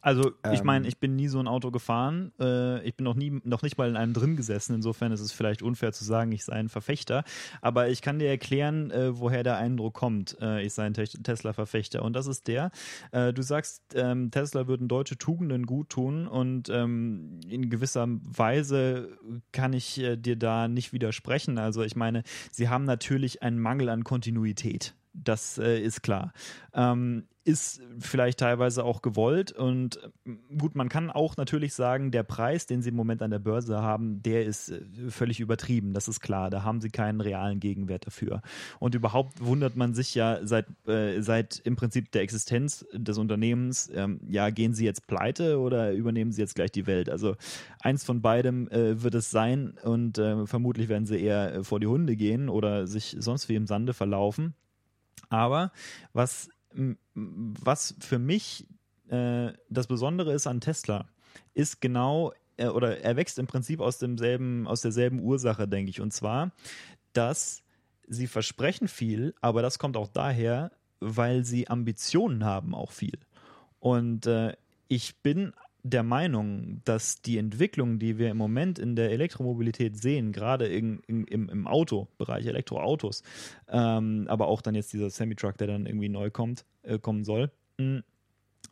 [0.00, 0.88] Also ich meine, ähm.
[0.88, 2.32] ich bin nie so ein Auto gefahren.
[2.38, 4.74] Äh, ich bin noch nie, noch nicht mal in einem drin gesessen.
[4.74, 7.24] Insofern ist es vielleicht unfair zu sagen, ich sei ein Verfechter.
[7.62, 12.02] Aber ich kann dir erklären, äh, woher der Eindruck kommt, äh, ich sei ein Tesla-Verfechter.
[12.02, 12.70] Und das ist der.
[13.12, 19.18] du sagst, ähm, Tesla würden deutsche Tugenden gut tun und ähm, in gewisser Weise
[19.52, 21.58] kann ich dir da nicht widersprechen.
[21.58, 24.94] Also ich meine, sie haben natürlich einen Mangel an Kontinuität.
[25.12, 26.32] Das ist klar
[27.48, 29.52] ist vielleicht teilweise auch gewollt.
[29.52, 33.30] Und äh, gut, man kann auch natürlich sagen, der Preis, den sie im Moment an
[33.30, 35.94] der Börse haben, der ist äh, völlig übertrieben.
[35.94, 36.50] Das ist klar.
[36.50, 38.42] Da haben sie keinen realen Gegenwert dafür.
[38.78, 43.90] Und überhaupt wundert man sich ja seit, äh, seit im Prinzip der Existenz des Unternehmens,
[43.94, 47.08] ähm, ja, gehen sie jetzt pleite oder übernehmen sie jetzt gleich die Welt?
[47.08, 47.34] Also
[47.80, 51.80] eins von beidem äh, wird es sein und äh, vermutlich werden sie eher äh, vor
[51.80, 54.54] die Hunde gehen oder sich sonst wie im Sande verlaufen.
[55.30, 55.72] Aber
[56.12, 56.48] was
[57.14, 58.66] was für mich
[59.08, 61.08] äh, das Besondere ist an Tesla,
[61.54, 66.00] ist genau, äh, oder er wächst im Prinzip aus demselben, aus derselben Ursache, denke ich.
[66.00, 66.52] Und zwar,
[67.12, 67.62] dass
[68.06, 73.18] sie versprechen viel, aber das kommt auch daher, weil sie Ambitionen haben, auch viel.
[73.78, 74.56] Und äh,
[74.88, 75.52] ich bin
[75.82, 81.00] der Meinung, dass die Entwicklung, die wir im Moment in der Elektromobilität sehen, gerade in,
[81.06, 83.22] in, im, im Autobereich, Elektroautos,
[83.68, 87.50] ähm, aber auch dann jetzt dieser Semi-Truck, der dann irgendwie neu kommt, äh, kommen soll,
[87.78, 88.02] hm,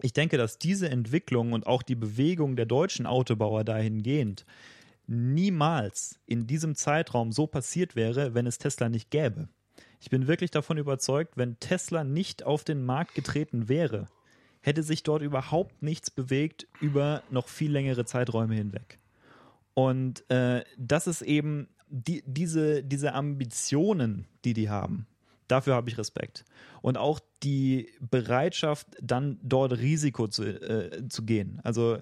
[0.03, 4.45] ich denke, dass diese Entwicklung und auch die Bewegung der deutschen Autobauer dahingehend
[5.07, 9.49] niemals in diesem Zeitraum so passiert wäre, wenn es Tesla nicht gäbe.
[10.01, 14.09] Ich bin wirklich davon überzeugt, wenn Tesla nicht auf den Markt getreten wäre,
[14.67, 18.99] hätte sich dort überhaupt nichts bewegt über noch viel längere Zeiträume hinweg.
[19.75, 25.07] Und äh, das ist eben die, diese, diese Ambitionen, die die haben.
[25.47, 26.45] Dafür habe ich Respekt.
[26.83, 31.61] Und auch die Bereitschaft, dann dort Risiko zu, äh, zu gehen.
[31.63, 31.99] Also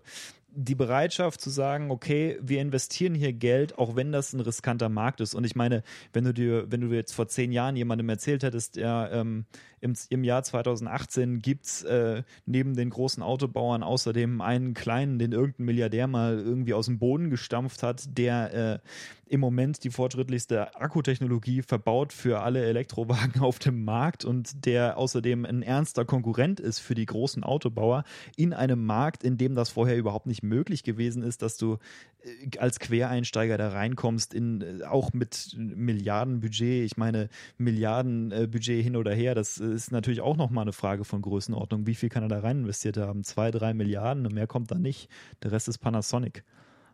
[0.56, 5.20] die Bereitschaft zu sagen, okay, wir investieren hier Geld, auch wenn das ein riskanter Markt
[5.20, 5.34] ist.
[5.34, 8.76] Und ich meine, wenn du dir, wenn du jetzt vor zehn Jahren jemandem erzählt hättest,
[8.76, 9.46] ja, ähm,
[9.84, 15.66] im, im Jahr 2018 gibt's äh, neben den großen Autobauern außerdem einen kleinen, den irgendein
[15.66, 18.78] Milliardär mal irgendwie aus dem Boden gestampft hat, der äh,
[19.26, 25.44] im Moment die fortschrittlichste Akkutechnologie verbaut für alle Elektrowagen auf dem Markt und der außerdem
[25.44, 28.04] ein ernster Konkurrent ist für die großen Autobauer
[28.36, 31.78] in einem Markt, in dem das vorher überhaupt nicht möglich gewesen ist, dass du
[32.22, 36.84] äh, als Quereinsteiger da reinkommst, in, äh, auch mit Milliardenbudget.
[36.84, 41.86] Ich meine, Milliardenbudget hin oder her, das ist natürlich auch nochmal eine Frage von Größenordnung.
[41.86, 43.24] Wie viel kann er da rein investiert haben?
[43.24, 45.10] Zwei, drei Milliarden, mehr kommt da nicht.
[45.42, 46.44] Der Rest ist Panasonic.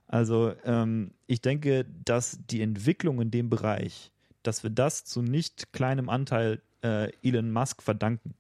[0.09, 4.11] Also ähm, ich denke, dass die Entwicklung in dem Bereich,
[4.43, 8.35] dass wir das zu nicht kleinem Anteil äh, Elon Musk verdanken.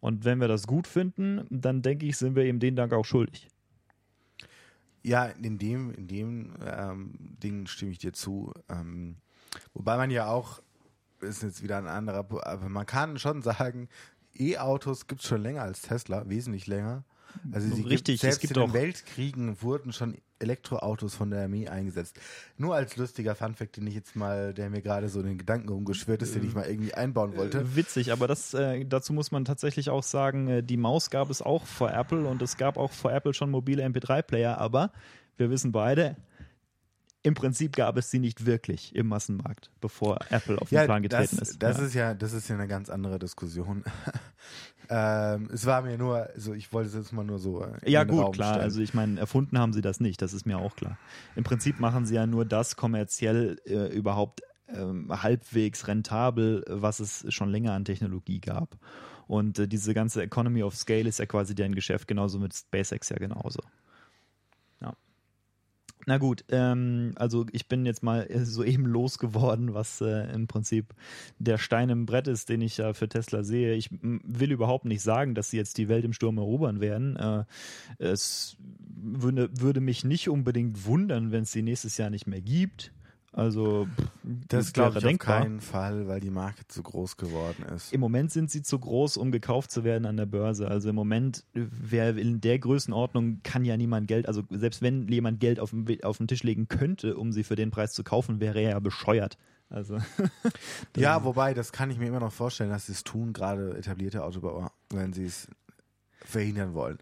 [0.00, 3.04] Und wenn wir das gut finden, dann denke ich, sind wir ihm den Dank auch
[3.04, 3.46] schuldig.
[5.04, 8.52] Ja, in dem, in dem ähm, Ding stimme ich dir zu.
[8.68, 9.16] Ähm,
[9.74, 10.60] wobei man ja auch,
[11.22, 13.88] ist jetzt wieder ein anderer, aber man kann schon sagen,
[14.38, 17.04] E-Autos gibt es schon länger als Tesla, wesentlich länger.
[17.50, 21.44] Also sie Richtig, gibt, selbst es gibt in den Weltkriegen wurden schon Elektroautos von der
[21.44, 22.18] Armee eingesetzt.
[22.58, 25.68] Nur als lustiger Funfact, den ich jetzt mal, der mir gerade so in den Gedanken
[25.68, 27.60] rumgeschwirrt ist, den ich mal irgendwie einbauen wollte.
[27.60, 31.30] Äh, witzig, aber das, äh, dazu muss man tatsächlich auch sagen, äh, die Maus gab
[31.30, 34.92] es auch vor Apple und es gab auch vor Apple schon mobile MP3-Player, aber
[35.36, 36.16] wir wissen beide,
[37.22, 41.36] im Prinzip gab es sie nicht wirklich im Massenmarkt, bevor Apple auf den Plan getreten
[41.36, 41.62] das, ist.
[41.62, 41.84] Das ja.
[41.84, 43.84] ist ja, das ist ja eine ganz andere Diskussion.
[44.88, 47.64] ähm, es war mir nur, also ich wollte es jetzt mal nur so.
[47.84, 48.54] Ja, gut, Raum klar.
[48.54, 48.64] stellen.
[48.64, 50.98] Also ich meine, erfunden haben sie das nicht, das ist mir auch klar.
[51.36, 57.24] Im Prinzip machen sie ja nur das kommerziell äh, überhaupt ähm, halbwegs rentabel, was es
[57.28, 58.76] schon länger an Technologie gab.
[59.28, 63.10] Und äh, diese ganze Economy of Scale ist ja quasi deren Geschäft, genauso mit SpaceX
[63.10, 63.60] ja genauso.
[66.04, 70.94] Na gut, ähm, also ich bin jetzt mal soeben losgeworden, was äh, im Prinzip
[71.38, 73.74] der Stein im Brett ist, den ich ja für Tesla sehe.
[73.74, 77.16] Ich will überhaupt nicht sagen, dass sie jetzt die Welt im Sturm erobern werden.
[77.16, 77.44] Äh,
[77.98, 78.56] es
[79.00, 82.92] würde, würde mich nicht unbedingt wundern, wenn es sie nächstes Jahr nicht mehr gibt.
[83.34, 85.40] Also pff, das glaube ich auf denkbar.
[85.40, 87.92] keinen Fall, weil die Marke zu groß geworden ist.
[87.92, 90.68] Im Moment sind sie zu groß, um gekauft zu werden an der Börse.
[90.68, 95.40] Also im Moment, wer in der Größenordnung kann ja niemand Geld, also selbst wenn jemand
[95.40, 98.38] Geld auf den, auf den Tisch legen könnte, um sie für den Preis zu kaufen,
[98.38, 99.38] wäre er ja bescheuert.
[99.70, 99.96] Also
[100.96, 104.22] Ja, wobei, das kann ich mir immer noch vorstellen, dass sie es tun, gerade etablierte
[104.24, 105.48] Autobauer, wenn sie es
[106.24, 106.98] verhindern wollen,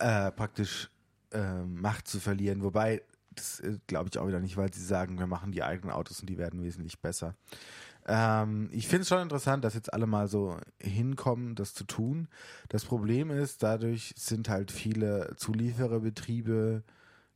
[0.00, 0.90] äh, praktisch
[1.30, 2.62] äh, Macht zu verlieren.
[2.64, 3.02] Wobei,
[3.38, 6.28] das glaube ich auch wieder nicht, weil sie sagen, wir machen die eigenen Autos und
[6.28, 7.34] die werden wesentlich besser.
[8.06, 12.28] Ähm, ich finde es schon interessant, dass jetzt alle mal so hinkommen, das zu tun.
[12.68, 16.82] Das Problem ist, dadurch sind halt viele Zuliefererbetriebe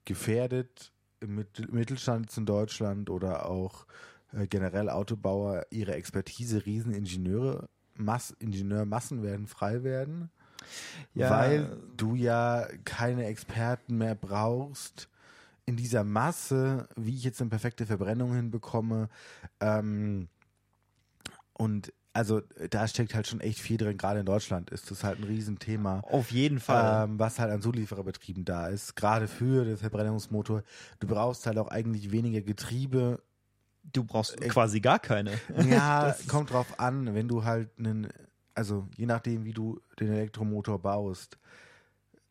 [0.04, 3.86] gefährdet, im Mit- Mittelstand in Deutschland oder auch
[4.32, 10.30] äh, generell Autobauer, ihre Expertise, Rieseningenieure, Mass Ingenieurmassen werden frei werden,
[11.14, 11.30] Ja.
[11.30, 15.08] weil du ja keine Experten mehr brauchst
[15.64, 19.08] in dieser Masse, wie ich jetzt eine perfekte Verbrennung hinbekomme.
[19.60, 20.28] Ähm,
[21.52, 25.18] und also da steckt halt schon echt viel drin, gerade in Deutschland ist das halt
[25.18, 26.00] ein Riesenthema.
[26.00, 27.04] auf jeden Fall.
[27.04, 30.62] Ähm, was halt an Zuliefererbetrieben da ist, gerade für den Verbrennungsmotor.
[31.00, 33.22] Du brauchst halt auch eigentlich weniger Getriebe.
[33.92, 35.32] du brauchst quasi gar keine.
[35.66, 38.08] Ja, kommt drauf an, wenn du halt einen,
[38.54, 41.38] also je nachdem, wie du den Elektromotor baust,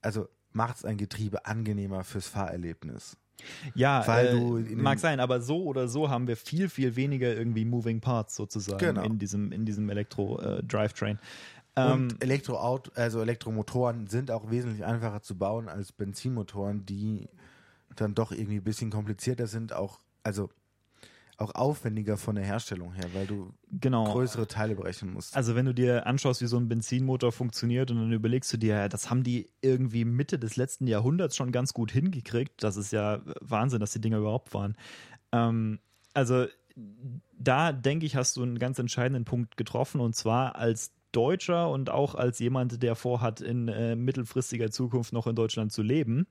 [0.02, 3.17] also macht es ein Getriebe angenehmer fürs Fahrerlebnis.
[3.74, 7.36] Ja, Weil äh, du mag sein, aber so oder so haben wir viel, viel weniger
[7.36, 9.04] irgendwie Moving Parts sozusagen Genau.
[9.04, 11.20] in diesem, in diesem Elektro-Drivetrain.
[11.76, 17.30] Ähm, Und Elektroauto, also Elektromotoren sind auch wesentlich einfacher zu bauen als Benzinmotoren, die
[17.96, 19.74] dann doch irgendwie ein bisschen komplizierter sind.
[19.74, 20.50] Auch, also
[21.41, 24.06] auch aufwendiger von der Herstellung her, weil du genau.
[24.06, 25.36] größere Teile berechnen musst.
[25.36, 28.88] Also wenn du dir anschaust, wie so ein Benzinmotor funktioniert und dann überlegst du dir,
[28.89, 32.63] das haben die irgendwie Mitte des letzten Jahrhunderts schon ganz gut hingekriegt.
[32.63, 34.75] Das ist ja Wahnsinn, dass die Dinger überhaupt waren.
[35.32, 35.80] Ähm,
[36.13, 36.45] also
[37.38, 41.89] da denke ich, hast du einen ganz entscheidenden Punkt getroffen und zwar als Deutscher und
[41.89, 46.27] auch als jemand, der vorhat, in äh, mittelfristiger Zukunft noch in Deutschland zu leben.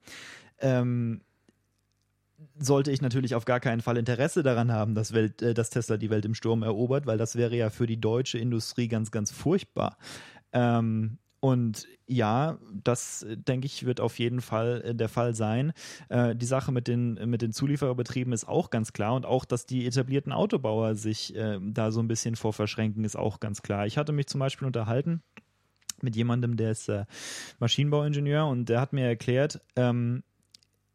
[0.59, 1.21] Ähm,
[2.57, 5.97] sollte ich natürlich auf gar keinen Fall Interesse daran haben, dass, Welt, äh, dass Tesla
[5.97, 9.31] die Welt im Sturm erobert, weil das wäre ja für die deutsche Industrie ganz, ganz
[9.31, 9.97] furchtbar.
[10.53, 15.73] Ähm, und ja, das denke ich, wird auf jeden Fall äh, der Fall sein.
[16.09, 19.65] Äh, die Sache mit den, mit den Zuliefererbetrieben ist auch ganz klar und auch, dass
[19.65, 23.87] die etablierten Autobauer sich äh, da so ein bisschen vor verschränken, ist auch ganz klar.
[23.87, 25.23] Ich hatte mich zum Beispiel unterhalten
[26.03, 27.05] mit jemandem, der ist äh,
[27.59, 30.23] Maschinenbauingenieur und der hat mir erklärt, ähm,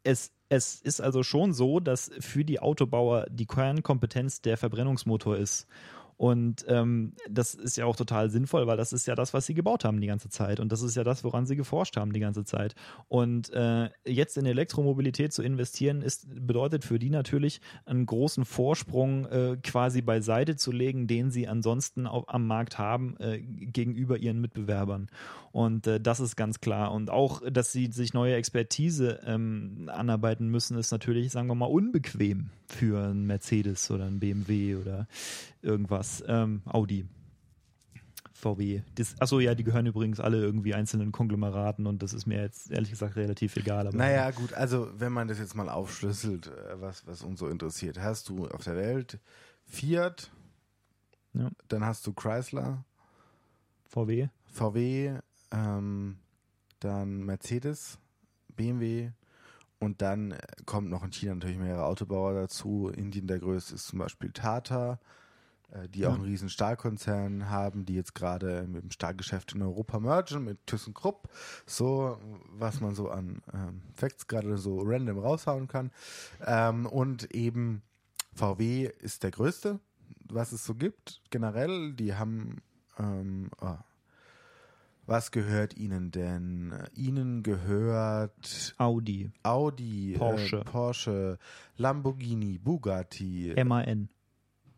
[0.03, 5.67] es es ist also schon so, dass für die Autobauer die Kernkompetenz der Verbrennungsmotor ist.
[6.17, 9.53] Und ähm, das ist ja auch total sinnvoll, weil das ist ja das, was sie
[9.53, 10.59] gebaut haben die ganze Zeit.
[10.59, 12.73] Und das ist ja das, woran sie geforscht haben die ganze Zeit.
[13.07, 19.25] Und äh, jetzt in Elektromobilität zu investieren, ist, bedeutet für die natürlich einen großen Vorsprung
[19.27, 24.41] äh, quasi beiseite zu legen, den sie ansonsten auf, am Markt haben äh, gegenüber ihren
[24.41, 25.09] Mitbewerbern.
[25.51, 26.91] Und äh, das ist ganz klar.
[26.91, 31.65] Und auch, dass sie sich neue Expertise ähm, anarbeiten müssen, ist natürlich, sagen wir mal,
[31.65, 35.07] unbequem für einen Mercedes oder einen BMW oder
[35.61, 36.06] irgendwas.
[36.27, 37.05] Ähm, Audi.
[38.37, 38.83] VW.
[38.95, 42.69] Das, achso, ja, die gehören übrigens alle irgendwie einzelnen Konglomeraten und das ist mir jetzt
[42.69, 43.87] ehrlich gesagt relativ egal.
[43.87, 47.47] Aber naja, gut, also wenn man das jetzt mal aufschlüsselt, äh, was, was uns so
[47.47, 49.19] interessiert, hast du auf der Welt
[49.65, 50.31] Fiat,
[51.33, 51.49] ja.
[51.67, 52.85] dann hast du Chrysler,
[53.85, 55.17] VW, VW,
[55.51, 56.19] ähm,
[56.79, 57.97] dann Mercedes,
[58.55, 59.11] BMW
[59.79, 62.89] und dann kommt noch in China natürlich mehrere Autobauer dazu.
[62.89, 64.97] Indien der größte ist zum Beispiel Tata äh,
[65.89, 70.43] die auch einen riesen Stahlkonzern haben, die jetzt gerade mit dem Stahlgeschäft in Europa mergen,
[70.43, 71.29] mit ThyssenKrupp,
[71.65, 72.17] so
[72.49, 75.91] was man so an ähm, Facts gerade so random raushauen kann.
[76.45, 77.81] Ähm, und eben
[78.33, 79.79] VW ist der größte,
[80.29, 81.93] was es so gibt, generell.
[81.93, 82.61] Die haben
[82.99, 83.77] ähm, oh,
[85.05, 86.73] was gehört Ihnen denn?
[86.93, 91.39] Ihnen gehört Audi, Audi, Porsche, äh, Porsche
[91.77, 94.09] Lamborghini, Bugatti, MAN.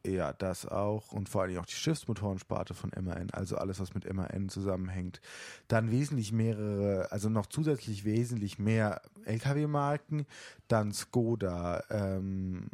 [0.06, 4.12] Ja, das auch und vor allem auch die Schiffsmotorensparte von MAN, also alles, was mit
[4.12, 5.22] MAN zusammenhängt.
[5.68, 10.26] Dann wesentlich mehrere, also noch zusätzlich wesentlich mehr Lkw-Marken,
[10.68, 12.70] dann Skoda, ähm,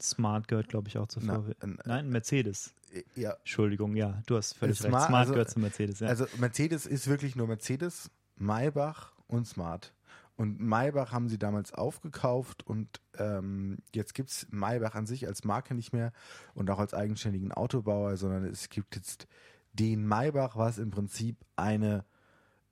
[0.00, 1.54] Smart gehört, glaube ich, auch zu VW.
[1.84, 2.74] Nein, Mercedes.
[2.92, 3.32] Äh, ja.
[3.32, 5.06] Entschuldigung, ja, du hast völlig Smart, recht.
[5.06, 6.08] Smart also, gehört zu Mercedes, ja.
[6.08, 9.92] Also Mercedes ist wirklich nur Mercedes, Maybach und Smart.
[10.36, 15.44] Und Maybach haben sie damals aufgekauft und ähm, jetzt gibt es Maybach an sich als
[15.44, 16.12] Marke nicht mehr
[16.54, 19.28] und auch als eigenständigen Autobauer, sondern es gibt jetzt
[19.74, 22.04] den Maybach, was im Prinzip eine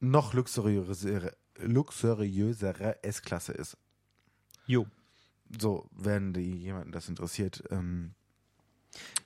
[0.00, 3.76] noch luxuriösere, luxuriösere S-Klasse ist.
[4.66, 4.86] Jo.
[5.60, 7.62] So, wenn die jemanden das interessiert.
[7.70, 8.14] Ähm,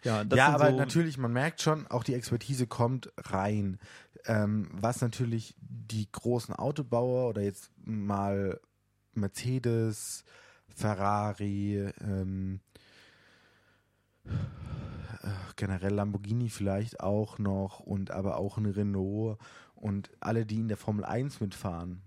[0.03, 3.79] ja, ja aber so natürlich, man merkt schon, auch die Expertise kommt rein.
[4.27, 8.61] Ähm, was natürlich die großen Autobauer oder jetzt mal
[9.15, 10.25] Mercedes,
[10.69, 12.61] Ferrari, ähm,
[15.57, 19.39] generell Lamborghini vielleicht auch noch und aber auch ein Renault
[19.75, 22.03] und alle, die in der Formel 1 mitfahren,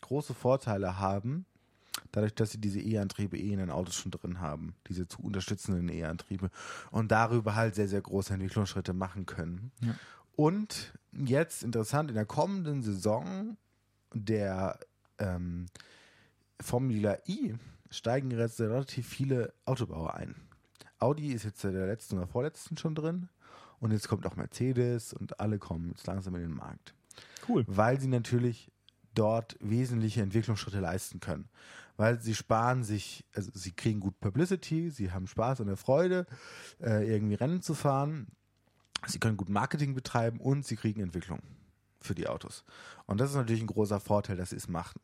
[0.00, 1.46] große Vorteile haben,
[2.10, 5.88] dadurch, dass sie diese E-Antriebe eh in den Autos schon drin haben, diese zu unterstützenden
[5.88, 6.50] E-Antriebe
[6.90, 9.72] und darüber halt sehr, sehr große Entwicklungsschritte machen können.
[9.80, 9.94] Ja.
[10.36, 13.56] Und jetzt interessant, in der kommenden Saison
[14.14, 14.78] der
[15.18, 15.66] ähm,
[16.60, 17.54] Formula I
[17.90, 20.34] steigen jetzt relativ viele Autobauer ein.
[20.98, 23.28] Audi ist jetzt der letzten oder vorletzten schon drin
[23.80, 26.94] und jetzt kommt auch Mercedes und alle kommen jetzt langsam in den Markt.
[27.48, 27.64] Cool.
[27.66, 28.70] Weil sie natürlich
[29.14, 31.48] dort wesentliche Entwicklungsschritte leisten können.
[31.96, 36.26] Weil sie sparen sich, also sie kriegen gut Publicity, sie haben Spaß und Freude,
[36.80, 38.28] äh, irgendwie Rennen zu fahren
[39.06, 41.40] Sie können gut Marketing betreiben und sie kriegen Entwicklung
[42.00, 42.64] für die Autos.
[43.06, 45.00] Und das ist natürlich ein großer Vorteil, dass sie es machen.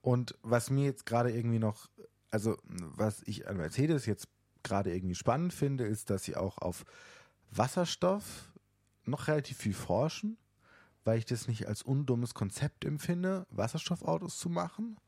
[0.00, 1.88] Und was mir jetzt gerade irgendwie noch,
[2.30, 4.28] also was ich an Mercedes jetzt
[4.62, 6.84] gerade irgendwie spannend finde, ist, dass sie auch auf
[7.50, 8.52] Wasserstoff
[9.04, 10.36] noch relativ viel forschen,
[11.04, 14.98] weil ich das nicht als undummes Konzept empfinde, Wasserstoffautos zu machen.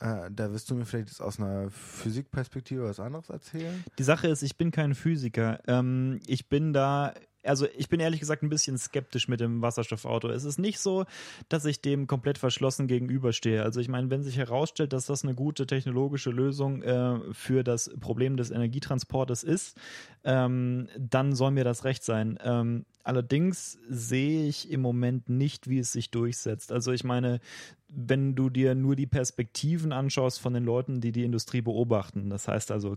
[0.00, 3.84] Äh, da wirst du mir vielleicht aus einer Physikperspektive was anderes erzählen.
[3.98, 5.60] Die Sache ist, ich bin kein Physiker.
[5.68, 10.28] Ähm, ich bin da also ich bin ehrlich gesagt ein bisschen skeptisch mit dem Wasserstoffauto.
[10.28, 11.04] Es ist nicht so,
[11.48, 13.62] dass ich dem komplett verschlossen gegenüberstehe.
[13.62, 17.90] Also ich meine, wenn sich herausstellt, dass das eine gute technologische Lösung äh, für das
[18.00, 19.78] Problem des Energietransportes ist,
[20.24, 22.38] ähm, dann soll mir das recht sein.
[22.42, 26.72] Ähm, allerdings sehe ich im Moment nicht, wie es sich durchsetzt.
[26.72, 27.40] Also ich meine,
[27.88, 32.46] wenn du dir nur die Perspektiven anschaust von den Leuten, die die Industrie beobachten, das
[32.48, 32.96] heißt also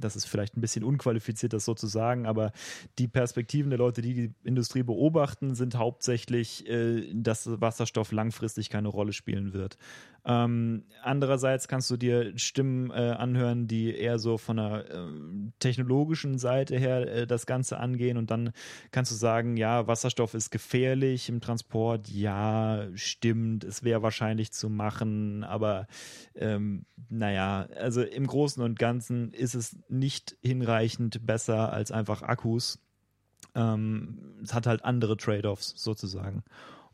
[0.00, 2.52] das ist vielleicht ein bisschen unqualifiziert, das so zu sagen, aber
[2.98, 8.88] die Perspektiven der Leute, die die Industrie beobachten, sind hauptsächlich, äh, dass Wasserstoff langfristig keine
[8.88, 9.76] Rolle spielen wird.
[10.24, 15.08] Ähm, andererseits kannst du dir Stimmen äh, anhören, die eher so von der äh,
[15.58, 18.52] technologischen Seite her äh, das Ganze angehen und dann
[18.90, 24.68] kannst du sagen, ja, Wasserstoff ist gefährlich im Transport, ja, stimmt, es wäre wahrscheinlich zu
[24.68, 25.86] machen, aber
[26.34, 32.78] ähm, naja, also im Großen und Ganzen ist es nicht hinreichend besser als einfach Akkus.
[33.54, 36.44] Ähm, es hat halt andere Trade-offs sozusagen.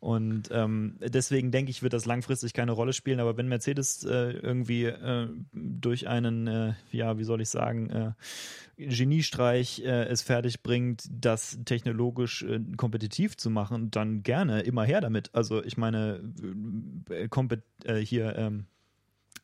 [0.07, 3.19] Und ähm, deswegen denke ich, wird das langfristig keine Rolle spielen.
[3.19, 8.12] Aber wenn Mercedes äh, irgendwie äh, durch einen, äh, ja, wie soll ich sagen, äh,
[8.77, 15.01] Geniestreich äh, es fertig bringt, das technologisch äh, kompetitiv zu machen, dann gerne immer her
[15.01, 15.35] damit.
[15.35, 16.21] Also ich meine,
[18.05, 18.66] hier ähm,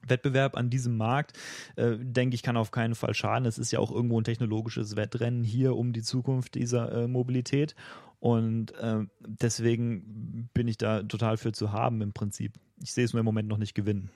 [0.07, 1.39] Wettbewerb an diesem Markt,
[1.77, 3.47] äh, denke ich, kann auf keinen Fall schaden.
[3.47, 7.75] Es ist ja auch irgendwo ein technologisches Wettrennen hier um die Zukunft dieser äh, Mobilität.
[8.21, 12.55] Und äh, deswegen bin ich da total für zu haben im Prinzip.
[12.81, 14.11] Ich sehe es nur im Moment noch nicht gewinnen.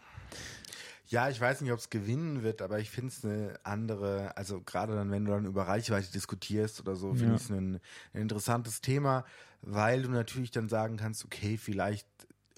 [1.08, 4.60] Ja, ich weiß nicht, ob es gewinnen wird, aber ich finde es eine andere, also
[4.60, 7.34] gerade dann, wenn du dann über Reichweite diskutierst oder so, finde ja.
[7.36, 7.80] ich es ein,
[8.12, 9.24] ein interessantes Thema,
[9.62, 12.06] weil du natürlich dann sagen kannst, okay, vielleicht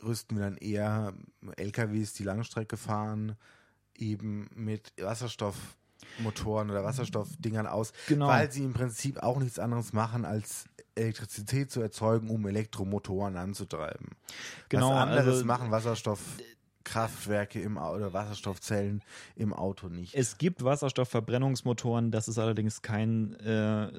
[0.02, 1.12] rüsten wir dann eher
[1.56, 3.36] LKWs, die Langstrecke fahren,
[3.96, 8.28] eben mit Wasserstoffmotoren oder Wasserstoffdingern aus, genau.
[8.28, 14.10] weil sie im Prinzip auch nichts anderes machen, als Elektrizität zu erzeugen, um Elektromotoren anzutreiben.
[14.68, 16.20] Genau, Was anderes also, machen Wasserstoff
[16.88, 19.02] Kraftwerke im oder Wasserstoffzellen
[19.36, 20.14] im Auto nicht.
[20.14, 23.90] Es gibt Wasserstoffverbrennungsmotoren, das ist allerdings kein, äh,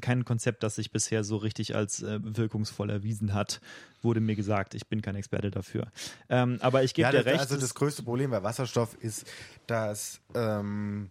[0.00, 3.60] kein Konzept, das sich bisher so richtig als äh, wirkungsvoll erwiesen hat,
[4.02, 4.74] wurde mir gesagt.
[4.74, 5.90] Ich bin kein Experte dafür.
[6.28, 7.40] Ähm, aber ich gebe ja, dir recht.
[7.40, 9.26] Also das größte Problem bei Wasserstoff ist,
[9.66, 11.10] dass ähm,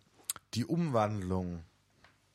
[0.53, 1.63] die Umwandlung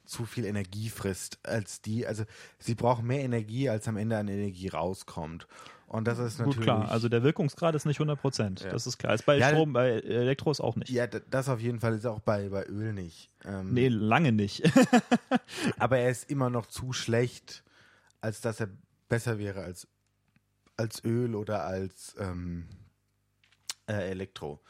[0.04, 2.24] zu viel Energie frisst als die, also
[2.58, 5.46] sie brauchen mehr Energie, als am Ende an Energie rauskommt.
[5.88, 6.56] Und das ist natürlich.
[6.56, 6.90] Gut, klar.
[6.90, 8.60] Also der Wirkungsgrad ist nicht 100 Prozent.
[8.60, 8.70] Ja.
[8.70, 9.14] Das ist klar.
[9.14, 10.90] Ist bei ja, Strom, bei Elektros auch nicht.
[10.90, 13.30] Ja, das auf jeden Fall ist auch bei, bei Öl nicht.
[13.44, 14.70] Ähm, nee, lange nicht.
[15.78, 17.64] aber er ist immer noch zu schlecht,
[18.20, 18.68] als dass er
[19.08, 19.88] besser wäre als,
[20.76, 22.68] als Öl oder als ähm,
[23.86, 24.60] äh, Elektro.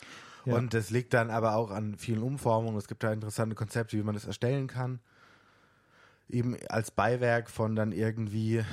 [0.44, 0.54] Ja.
[0.54, 2.78] Und das liegt dann aber auch an vielen Umformungen.
[2.78, 5.00] Es gibt da interessante Konzepte, wie man das erstellen kann
[6.28, 8.64] eben als Beiwerk von dann irgendwie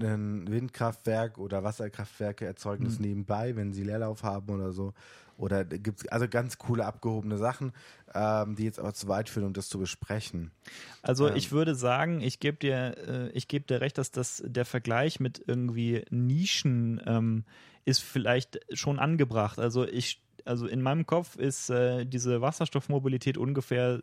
[0.00, 3.06] ein Windkraftwerk oder Wasserkraftwerke erzeugen das mhm.
[3.06, 4.92] nebenbei, wenn sie Leerlauf haben oder so.
[5.36, 7.72] Oder gibt es also ganz coole abgehobene Sachen,
[8.12, 10.50] ähm, die jetzt aber zu weit führen, um das zu besprechen.
[11.00, 11.36] Also ähm.
[11.36, 15.20] ich würde sagen, ich gebe dir, äh, ich gebe dir recht, dass das der Vergleich
[15.20, 17.44] mit irgendwie Nischen ähm,
[17.84, 19.60] ist vielleicht schon angebracht.
[19.60, 24.02] Also ich also in meinem Kopf ist äh, diese Wasserstoffmobilität ungefähr,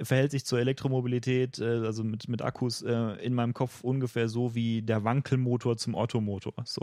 [0.00, 2.92] verhält sich zur Elektromobilität, äh, also mit, mit Akkus, äh,
[3.24, 6.52] in meinem Kopf ungefähr so wie der Wankelmotor zum Ottomotor.
[6.64, 6.82] So.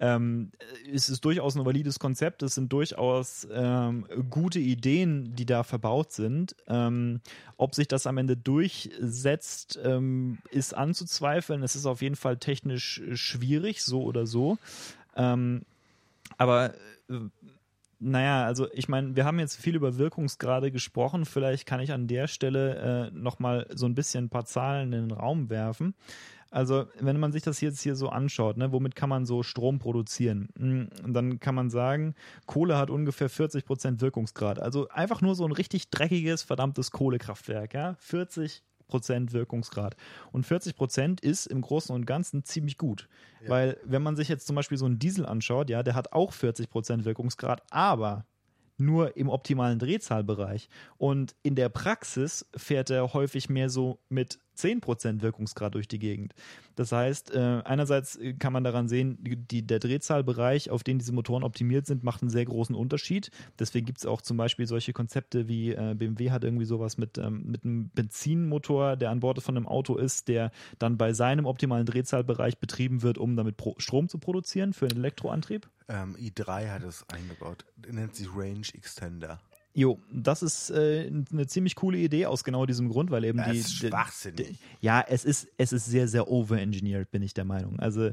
[0.00, 0.50] Ähm,
[0.92, 6.12] es ist durchaus ein valides Konzept, es sind durchaus ähm, gute Ideen, die da verbaut
[6.12, 6.56] sind.
[6.66, 7.20] Ähm,
[7.58, 11.62] ob sich das am Ende durchsetzt, ähm, ist anzuzweifeln.
[11.62, 14.58] Es ist auf jeden Fall technisch schwierig, so oder so.
[15.14, 15.62] Ähm,
[16.38, 16.74] aber
[17.08, 17.20] äh,
[17.98, 21.24] naja, also ich meine, wir haben jetzt viel über Wirkungsgrade gesprochen.
[21.24, 25.08] Vielleicht kann ich an der Stelle äh, nochmal so ein bisschen ein paar Zahlen in
[25.08, 25.94] den Raum werfen.
[26.50, 29.78] Also, wenn man sich das jetzt hier so anschaut, ne, womit kann man so Strom
[29.78, 30.48] produzieren?
[30.56, 32.14] Hm, dann kann man sagen,
[32.46, 34.58] Kohle hat ungefähr 40% Wirkungsgrad.
[34.58, 37.74] Also einfach nur so ein richtig dreckiges, verdammtes Kohlekraftwerk.
[37.74, 37.96] Ja?
[37.98, 39.96] 40 Prozent Wirkungsgrad.
[40.32, 43.08] Und 40 Prozent ist im Großen und Ganzen ziemlich gut.
[43.42, 43.50] Ja.
[43.50, 46.32] Weil, wenn man sich jetzt zum Beispiel so einen Diesel anschaut, ja, der hat auch
[46.32, 48.24] 40 Prozent Wirkungsgrad, aber
[48.78, 50.68] nur im optimalen Drehzahlbereich.
[50.98, 56.34] Und in der Praxis fährt er häufig mehr so mit 10% Wirkungsgrad durch die Gegend.
[56.74, 61.42] Das heißt, äh, einerseits kann man daran sehen, die, der Drehzahlbereich, auf den diese Motoren
[61.42, 63.30] optimiert sind, macht einen sehr großen Unterschied.
[63.58, 67.18] Deswegen gibt es auch zum Beispiel solche Konzepte wie äh, BMW hat irgendwie sowas mit,
[67.18, 71.46] ähm, mit einem Benzinmotor, der an Bord von einem Auto ist, der dann bei seinem
[71.46, 75.68] optimalen Drehzahlbereich betrieben wird, um damit Strom zu produzieren für einen Elektroantrieb.
[75.88, 77.64] Ähm, i3 hat es eingebaut.
[77.88, 79.40] Nennt sich Range Extender.
[79.78, 83.50] Jo, das ist äh, eine ziemlich coole Idee aus genau diesem Grund, weil eben Das
[83.50, 84.48] die, ist schwachsinnig.
[84.48, 87.78] die ja, es ist es ist sehr sehr overengineert, bin ich der Meinung.
[87.78, 88.10] Also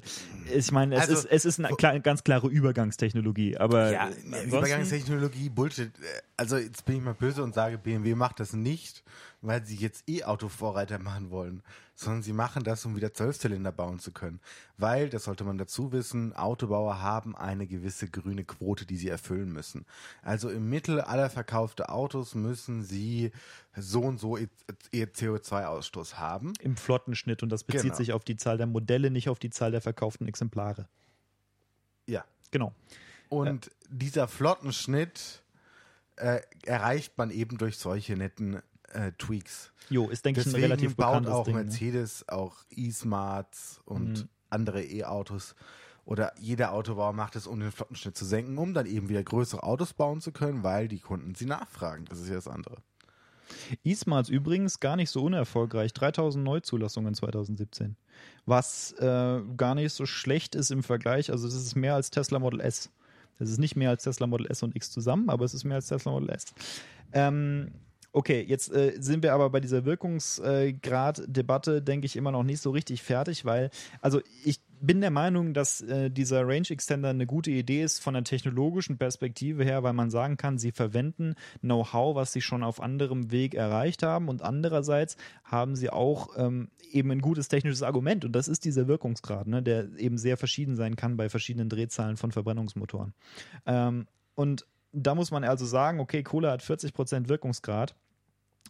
[0.53, 4.09] ich meine, es Also, ist es ist eine klar, ganz klare Übergangstechnologie, aber Ja,
[4.45, 5.91] Übergangstechnologie, Bullshit.
[6.35, 9.01] Also jetzt bin ich mal böse und sage, BMW macht das nicht,
[9.41, 11.61] weil sie jetzt E-Auto-Vorreiter machen wollen,
[11.95, 14.39] sondern sie machen das, um wieder Zwölfzylinder bauen zu können.
[14.77, 19.51] Weil, das sollte man dazu wissen, Autobauer haben eine gewisse grüne Quote, die sie erfüllen
[19.51, 19.85] müssen.
[20.21, 23.31] Also im Mittel aller verkaufte Autos müssen sie
[23.75, 24.49] so und so ihr
[24.91, 26.53] ihr CO2-Ausstoß haben.
[26.59, 27.95] im Flottenschnitt und das bezieht Genau.
[27.95, 30.87] sich auf die Zahl der Modelle, nicht auf die Zahl der verkauften Exemplare.
[32.07, 32.25] Ja.
[32.51, 32.73] Genau.
[33.29, 35.43] Und dieser Flottenschnitt
[36.17, 38.61] äh, erreicht man eben durch solche netten
[38.93, 39.71] äh, Tweaks.
[39.89, 41.55] Jo, ist denke ich ein relativ baut auch Ding.
[41.55, 41.63] ne?
[41.63, 44.29] Mercedes auch E-Smarts und Mhm.
[44.49, 45.55] andere E-Autos.
[46.05, 49.63] Oder jeder Autobauer macht es, um den Flottenschnitt zu senken, um dann eben wieder größere
[49.63, 52.05] Autos bauen zu können, weil die Kunden sie nachfragen.
[52.05, 52.77] Das ist ja das andere.
[53.83, 55.93] E-Smarts übrigens gar nicht so unerfolgreich.
[55.93, 57.95] 3000 Neuzulassungen 2017.
[58.45, 61.31] Was äh, gar nicht so schlecht ist im Vergleich.
[61.31, 62.89] Also es ist mehr als Tesla Model S.
[63.39, 65.75] Es ist nicht mehr als Tesla Model S und X zusammen, aber es ist mehr
[65.75, 66.45] als Tesla Model S.
[67.13, 67.71] Ähm,
[68.13, 72.69] okay, jetzt äh, sind wir aber bei dieser Wirkungsgrad-Debatte, denke ich, immer noch nicht so
[72.69, 77.49] richtig fertig, weil, also ich bin der Meinung, dass äh, dieser Range Extender eine gute
[77.49, 82.33] Idee ist von der technologischen Perspektive her, weil man sagen kann, sie verwenden Know-how, was
[82.33, 87.21] sie schon auf anderem Weg erreicht haben und andererseits haben sie auch ähm, eben ein
[87.21, 91.17] gutes technisches Argument und das ist dieser Wirkungsgrad, ne, der eben sehr verschieden sein kann
[91.17, 93.13] bei verschiedenen Drehzahlen von Verbrennungsmotoren.
[93.65, 94.05] Ähm,
[94.35, 97.95] und da muss man also sagen, okay, Kohle hat 40% Wirkungsgrad.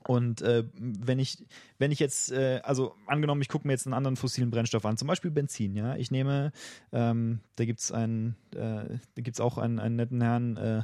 [0.05, 1.45] Und äh, wenn ich,
[1.78, 4.97] wenn ich jetzt, äh, also angenommen, ich gucke mir jetzt einen anderen fossilen Brennstoff an,
[4.97, 6.51] zum Beispiel Benzin, ja, ich nehme,
[6.91, 8.57] ähm, da gibt es einen, äh,
[9.15, 10.82] da gibt es auch einen, einen netten Herrn, äh,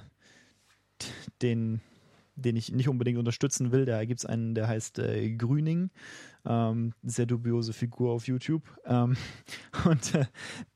[1.42, 1.82] den,
[2.36, 5.90] den ich nicht unbedingt unterstützen will, da gibt es einen, der heißt äh, Grüning,
[6.46, 8.64] ähm, sehr dubiose Figur auf YouTube.
[8.86, 9.18] Ähm,
[9.86, 10.26] und äh,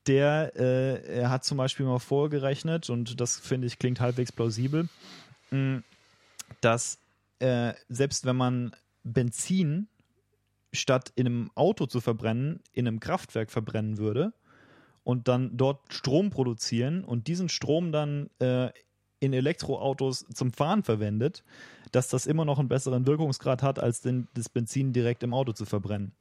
[0.06, 4.88] der äh, hat zum Beispiel mal vorgerechnet, und das finde ich klingt halbwegs plausibel,
[5.50, 5.82] mh,
[6.60, 6.98] dass
[7.38, 9.88] äh, selbst wenn man Benzin
[10.72, 14.32] statt in einem Auto zu verbrennen, in einem Kraftwerk verbrennen würde
[15.04, 18.70] und dann dort Strom produzieren und diesen Strom dann äh,
[19.20, 21.44] in Elektroautos zum Fahren verwendet,
[21.94, 25.52] dass das immer noch einen besseren Wirkungsgrad hat, als den, das Benzin direkt im Auto
[25.52, 26.12] zu verbrennen.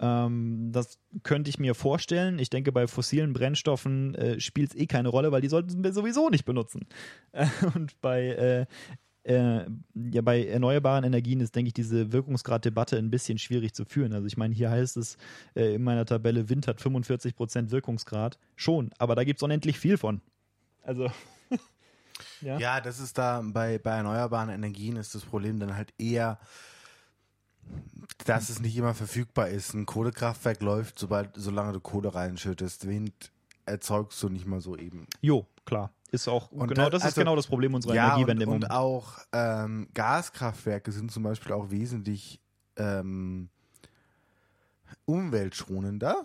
[0.00, 2.38] Ähm, das könnte ich mir vorstellen.
[2.38, 5.92] Ich denke, bei fossilen Brennstoffen äh, spielt es eh keine Rolle, weil die sollten wir
[5.92, 6.86] sowieso nicht benutzen.
[7.32, 8.66] Äh, und bei äh,
[9.24, 14.14] äh, ja, bei erneuerbaren Energien ist, denke ich, diese Wirkungsgrad-Debatte ein bisschen schwierig zu führen.
[14.14, 15.18] Also ich meine, hier heißt es
[15.54, 18.38] äh, in meiner Tabelle, Wind hat 45% Wirkungsgrad.
[18.56, 20.22] Schon, aber da gibt es unendlich viel von.
[20.82, 21.10] Also,
[22.40, 22.58] ja.
[22.58, 26.38] Ja, das ist da bei, bei erneuerbaren Energien ist das Problem dann halt eher,
[28.24, 29.74] dass es nicht immer verfügbar ist.
[29.74, 32.86] Ein Kohlekraftwerk läuft, sobald, solange du Kohle reinschüttest.
[32.88, 33.30] Wind
[33.66, 35.06] erzeugst du nicht mal so eben.
[35.20, 35.90] Jo, klar.
[36.10, 38.52] Ist auch, Und genau, da- das ist also- genau das Problem unserer ja, Energiewende und,
[38.52, 42.40] im und auch ähm, Gaskraftwerke sind zum Beispiel auch wesentlich
[42.76, 43.50] ähm,
[45.04, 46.24] umweltschonender.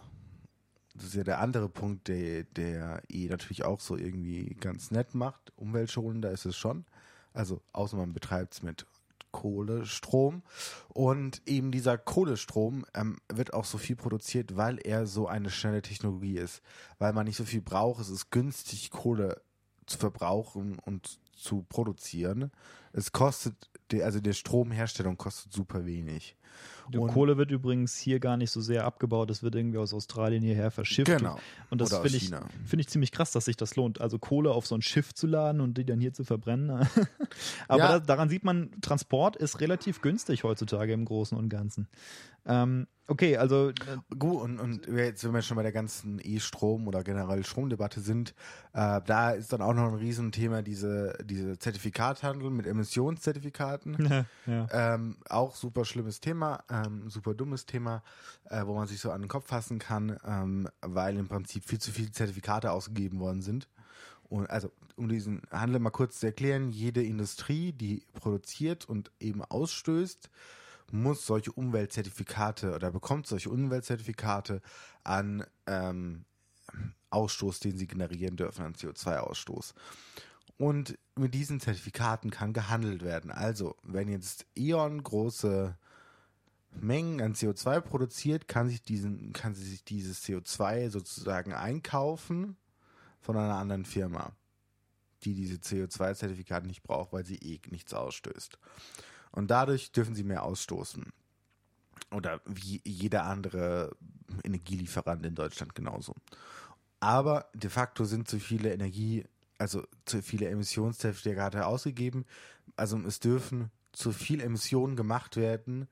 [0.94, 5.16] Das ist ja der andere Punkt, der, der eh natürlich auch so irgendwie ganz nett
[5.16, 5.52] macht.
[5.56, 6.86] Umweltschonender ist es schon.
[7.34, 8.86] Also, außer man betreibt es mit
[9.32, 10.44] Kohlestrom.
[10.90, 15.82] Und eben dieser Kohlestrom ähm, wird auch so viel produziert, weil er so eine schnelle
[15.82, 16.62] Technologie ist.
[17.00, 18.00] Weil man nicht so viel braucht.
[18.00, 19.42] Es ist günstig, Kohle
[19.88, 22.52] zu verbrauchen und zu produzieren.
[22.94, 23.70] Es kostet,
[24.02, 26.38] also die Stromherstellung kostet super wenig.
[26.92, 29.94] Die und- Kohle wird übrigens hier gar nicht so sehr abgebaut, es wird irgendwie aus
[29.94, 31.08] Australien hierher verschifft.
[31.18, 31.38] Genau.
[31.70, 32.30] Und das finde ich,
[32.66, 34.02] finde ich ziemlich krass, dass sich das lohnt.
[34.02, 36.70] Also Kohle auf so ein Schiff zu laden und die dann hier zu verbrennen.
[37.68, 37.88] Aber Ja.
[37.94, 41.88] da, daran sieht man, Transport ist relativ günstig heutzutage im Großen und Ganzen.
[42.46, 43.74] Ähm, okay, also äh,
[44.20, 48.34] Gut, und, und jetzt, wenn wir schon bei der ganzen E-Strom oder generell Stromdebatte sind,
[48.74, 54.26] äh, da ist dann auch noch ein Riesenthema diese, diese Zertifikathandel mit Emissionszertifikaten.
[54.46, 54.68] ja.
[54.96, 58.04] Ähm, auch super schlimmes Thema, ähm, super dummes Thema,
[58.50, 61.80] äh, wo man sich so an den Kopf fassen kann, ähm, weil im Prinzip viel
[61.80, 63.68] zu viele Zertifikate ausgegeben worden sind.
[64.30, 69.44] Und also, um diesen Handel mal kurz zu erklären, jede Industrie, die produziert und eben
[69.44, 70.30] ausstößt,
[70.92, 74.62] muss solche Umweltzertifikate oder bekommt solche Umweltzertifikate
[75.04, 76.26] an ähm,
[77.10, 79.74] Ausstoß, den sie generieren dürfen, an CO2-Ausstoß.
[80.58, 83.32] Und mit diesen Zertifikaten kann gehandelt werden.
[83.32, 85.78] Also, wenn jetzt E.ON große
[86.80, 92.58] Mengen an CO2 produziert, kann sich diesen, kann sie sich dieses CO2 sozusagen einkaufen
[93.22, 94.36] von einer anderen Firma.
[95.24, 98.60] die diese CO2-Zertifikate nicht braucht, weil sie eh nichts ausstößt.
[99.32, 101.14] Und dadurch dürfen sie mehr ausstoßen.
[102.12, 103.96] Oder wie jeder andere
[104.44, 106.14] Energielieferant in Deutschland genauso.
[107.00, 109.26] Aber de facto sind zu viele Energie,
[109.58, 112.26] also zu viele Emissionszertifikate ausgegeben.
[112.76, 115.88] Also es dürfen zu viele Emissionen gemacht werden,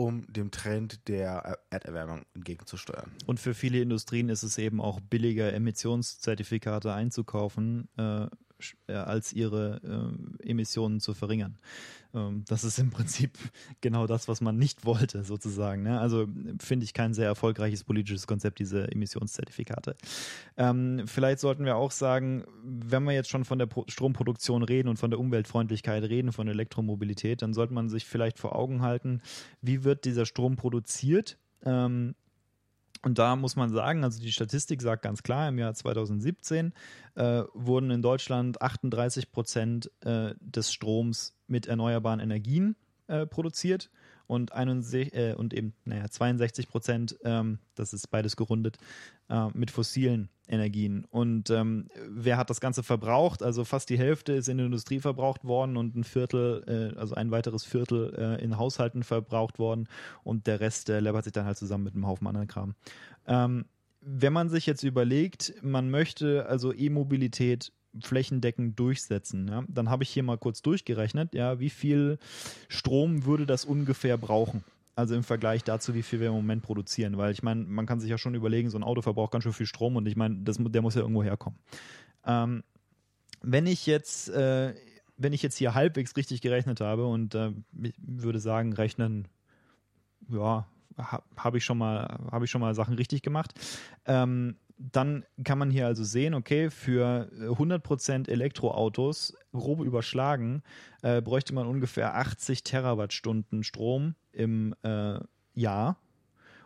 [0.00, 3.10] um dem Trend der Erderwärmung entgegenzusteuern.
[3.26, 8.26] Und für viele Industrien ist es eben auch billiger, Emissionszertifikate einzukaufen, äh,
[8.86, 9.80] als ihre
[10.42, 11.58] äh, Emissionen zu verringern.
[12.14, 13.38] Ähm, das ist im Prinzip
[13.80, 15.82] genau das, was man nicht wollte, sozusagen.
[15.82, 16.00] Ne?
[16.00, 16.26] Also
[16.58, 19.96] finde ich kein sehr erfolgreiches politisches Konzept, diese Emissionszertifikate.
[20.56, 24.88] Ähm, vielleicht sollten wir auch sagen, wenn wir jetzt schon von der Pro Stromproduktion reden
[24.88, 29.20] und von der Umweltfreundlichkeit reden, von Elektromobilität, dann sollte man sich vielleicht vor Augen halten,
[29.60, 31.38] wie wird dieser Strom produziert?
[31.64, 32.14] Ähm,
[33.02, 36.72] und da muss man sagen, also die Statistik sagt ganz klar, im Jahr 2017
[37.14, 42.76] äh, wurden in Deutschland 38 Prozent äh, des Stroms mit erneuerbaren Energien
[43.06, 43.90] äh, produziert
[44.26, 48.78] und, 61, äh, und eben naja, 62 Prozent, ähm, das ist beides gerundet,
[49.30, 51.06] äh, mit fossilen Energien.
[51.10, 53.42] Und ähm, wer hat das Ganze verbraucht?
[53.42, 57.14] Also fast die Hälfte ist in der Industrie verbraucht worden und ein Viertel, äh, also
[57.14, 59.88] ein weiteres Viertel äh, in Haushalten verbraucht worden
[60.24, 62.74] und der Rest äh, läppert sich dann halt zusammen mit einem Haufen anderen Kram.
[63.26, 63.64] Ähm,
[64.00, 67.72] wenn man sich jetzt überlegt, man möchte also E-Mobilität
[68.02, 69.48] flächendeckend durchsetzen.
[69.48, 69.64] Ja?
[69.68, 72.18] Dann habe ich hier mal kurz durchgerechnet, ja, wie viel
[72.68, 74.64] Strom würde das ungefähr brauchen?
[74.96, 77.16] Also im Vergleich dazu, wie viel wir im Moment produzieren.
[77.16, 79.52] Weil ich meine, man kann sich ja schon überlegen, so ein Auto verbraucht ganz schön
[79.52, 81.58] viel Strom und ich meine, der muss ja irgendwo herkommen.
[82.26, 82.62] Ähm,
[83.42, 84.74] wenn ich jetzt, äh,
[85.16, 89.28] wenn ich jetzt hier halbwegs richtig gerechnet habe und äh, ich würde sagen, rechnen,
[90.28, 90.66] ja,
[91.36, 93.54] habe ich schon mal, habe ich schon mal Sachen richtig gemacht.
[94.04, 100.62] Ähm, dann kann man hier also sehen, okay, für 100% äh, Elektroautos, grob überschlagen,
[101.02, 105.20] äh, bräuchte man ungefähr 80 Terawattstunden Strom im äh,
[105.52, 105.98] Jahr.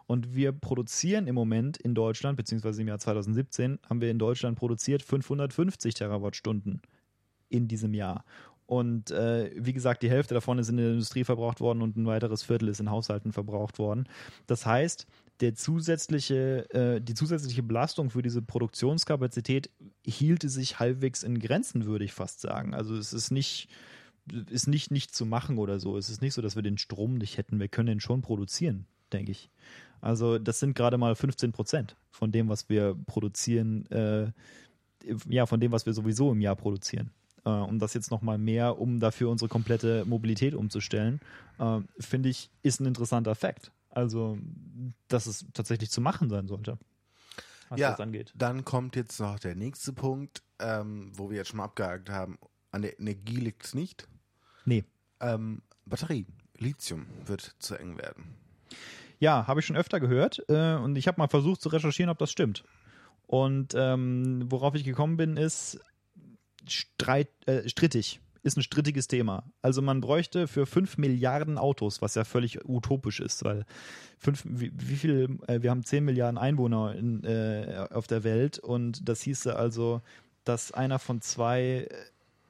[0.06, 4.58] Und wir produzieren im Moment in Deutschland, beziehungsweise im Jahr 2017, haben wir in Deutschland
[4.58, 6.82] produziert 550 Terawattstunden
[7.48, 8.24] in diesem Jahr.
[8.66, 12.06] Und äh, wie gesagt, die Hälfte davon ist in der Industrie verbraucht worden und ein
[12.06, 14.08] weiteres Viertel ist in Haushalten verbraucht worden.
[14.46, 15.06] Das heißt,
[15.41, 19.70] der zusätzliche, äh, die zusätzliche Belastung für diese Produktionskapazität
[20.05, 22.74] hielte sich halbwegs in Grenzen, würde ich fast sagen.
[22.74, 23.68] Also es ist nicht,
[24.49, 25.97] ist nicht nicht zu machen oder so.
[25.97, 27.61] Es ist nicht so, dass wir den Strom nicht hätten.
[27.61, 29.51] Wir können den schon produzieren, denke ich.
[30.01, 34.30] Also das sind gerade mal 15 Prozent von dem, was wir produzieren, äh,
[35.28, 37.11] ja, von dem, was wir sowieso im Jahr produzieren
[37.45, 41.20] äh, um das jetzt nochmal mehr, um dafür unsere komplette Mobilität umzustellen,
[41.59, 43.70] äh, finde ich, ist ein interessanter Fakt.
[43.95, 44.38] Also,
[45.09, 46.78] dass es tatsächlich zu machen sein sollte.
[47.68, 48.32] Was ja, das angeht.
[48.36, 52.38] Dann kommt jetzt noch der nächste Punkt, ähm, wo wir jetzt schon mal abgehakt haben.
[52.70, 54.09] An der Energie liegt es nicht.
[54.64, 54.84] Nee.
[55.20, 56.26] Ähm, Batterie,
[56.59, 58.34] Lithium wird zu eng werden.
[59.20, 62.18] Ja, habe ich schon öfter gehört äh, und ich habe mal versucht zu recherchieren, ob
[62.18, 62.64] das stimmt.
[63.26, 65.80] Und ähm, worauf ich gekommen bin, ist,
[66.68, 68.20] streit, äh, strittig.
[68.45, 69.42] Ist ein strittiges Thema.
[69.62, 73.64] Also man bräuchte für 5 Milliarden Autos, was ja völlig utopisch ist, weil
[74.18, 78.59] fünf, wie, wie viel, äh, wir haben 10 Milliarden Einwohner in, äh, auf der Welt
[78.59, 80.03] und das hieße also,
[80.45, 81.88] dass einer von zwei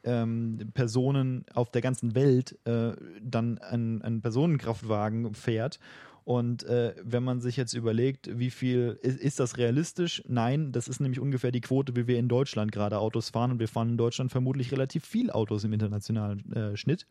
[0.03, 2.93] ähm, Personen auf der ganzen Welt äh,
[3.23, 5.79] dann einen Personenkraftwagen fährt
[6.25, 10.23] und äh, wenn man sich jetzt überlegt, wie viel ist, ist, das realistisch?
[10.27, 13.53] Nein, das ist nämlich ungefähr die Quote, wie wir in Deutschland gerade Autos fahren.
[13.53, 17.07] Und wir fahren in Deutschland vermutlich relativ viel Autos im internationalen äh, Schnitt.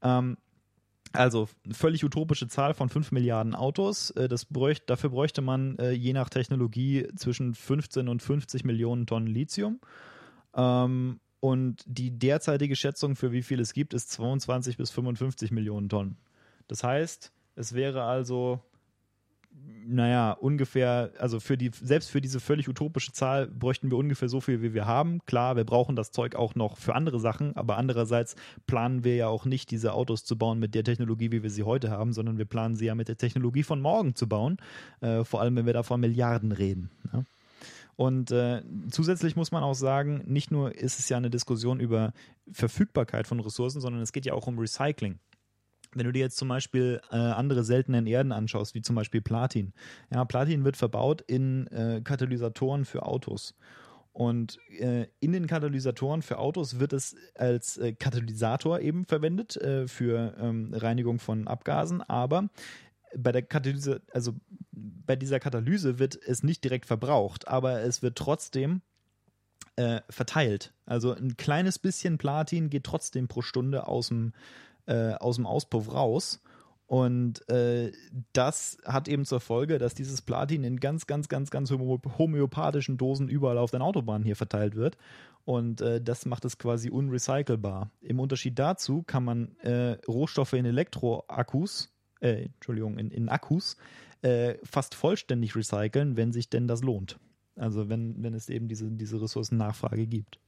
[0.00, 0.38] Ähm,
[1.12, 4.10] also völlig utopische Zahl von 5 Milliarden Autos.
[4.12, 9.06] Äh, das bräuchte, dafür bräuchte man äh, je nach Technologie zwischen 15 und 50 Millionen
[9.06, 9.80] Tonnen Lithium.
[10.54, 15.90] Ähm, und die derzeitige Schätzung für wie viel es gibt, ist 22 bis 55 Millionen
[15.90, 16.16] Tonnen.
[16.68, 18.60] Das heißt, es wäre also,
[19.86, 24.40] naja, ungefähr, also für die, selbst für diese völlig utopische Zahl bräuchten wir ungefähr so
[24.40, 25.20] viel, wie wir haben.
[25.26, 28.36] Klar, wir brauchen das Zeug auch noch für andere Sachen, aber andererseits
[28.66, 31.64] planen wir ja auch nicht, diese Autos zu bauen mit der Technologie, wie wir sie
[31.64, 34.58] heute haben, sondern wir planen sie ja mit der Technologie von morgen zu bauen.
[35.00, 36.90] Äh, vor allem, wenn wir da von Milliarden reden.
[37.12, 37.24] Ja?
[37.96, 42.12] Und äh, zusätzlich muss man auch sagen, nicht nur ist es ja eine Diskussion über
[42.50, 45.18] Verfügbarkeit von Ressourcen, sondern es geht ja auch um Recycling.
[45.94, 49.72] Wenn du dir jetzt zum Beispiel äh, andere seltenen Erden anschaust, wie zum Beispiel Platin.
[50.12, 53.54] Ja, Platin wird verbaut in äh, Katalysatoren für Autos.
[54.12, 59.86] Und äh, in den Katalysatoren für Autos wird es als äh, Katalysator eben verwendet äh,
[59.86, 62.48] für ähm, Reinigung von Abgasen, aber
[63.16, 64.34] bei der Katalyse, also
[64.72, 68.82] bei dieser Katalyse wird es nicht direkt verbraucht, aber es wird trotzdem
[69.76, 70.72] äh, verteilt.
[70.86, 74.32] Also ein kleines bisschen Platin geht trotzdem pro Stunde aus dem,
[74.90, 76.42] äh, aus dem Auspuff raus.
[76.86, 77.92] Und äh,
[78.32, 83.28] das hat eben zur Folge, dass dieses Platin in ganz, ganz, ganz, ganz homöopathischen Dosen
[83.28, 84.96] überall auf den Autobahnen hier verteilt wird.
[85.44, 87.92] Und äh, das macht es quasi unrecycelbar.
[88.00, 93.76] Im Unterschied dazu kann man äh, Rohstoffe in Elektroakkus, äh, Entschuldigung, in, in Akkus
[94.22, 97.20] äh, fast vollständig recyceln, wenn sich denn das lohnt.
[97.54, 100.40] Also wenn, wenn es eben diese, diese Ressourcennachfrage gibt.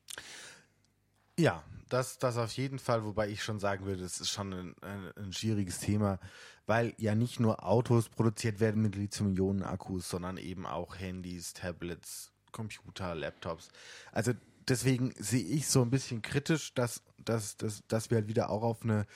[1.39, 1.63] Ja,
[1.93, 5.13] das, das auf jeden Fall, wobei ich schon sagen würde, das ist schon ein, ein,
[5.17, 6.19] ein schwieriges Thema,
[6.67, 13.15] weil ja nicht nur Autos produziert werden mit Lithium-Ionen-Akkus, sondern eben auch Handys, Tablets, Computer,
[13.15, 13.69] Laptops.
[14.11, 14.33] Also
[14.69, 18.63] deswegen sehe ich so ein bisschen kritisch, dass, dass, dass, dass wir halt wieder auch
[18.63, 19.07] auf eine,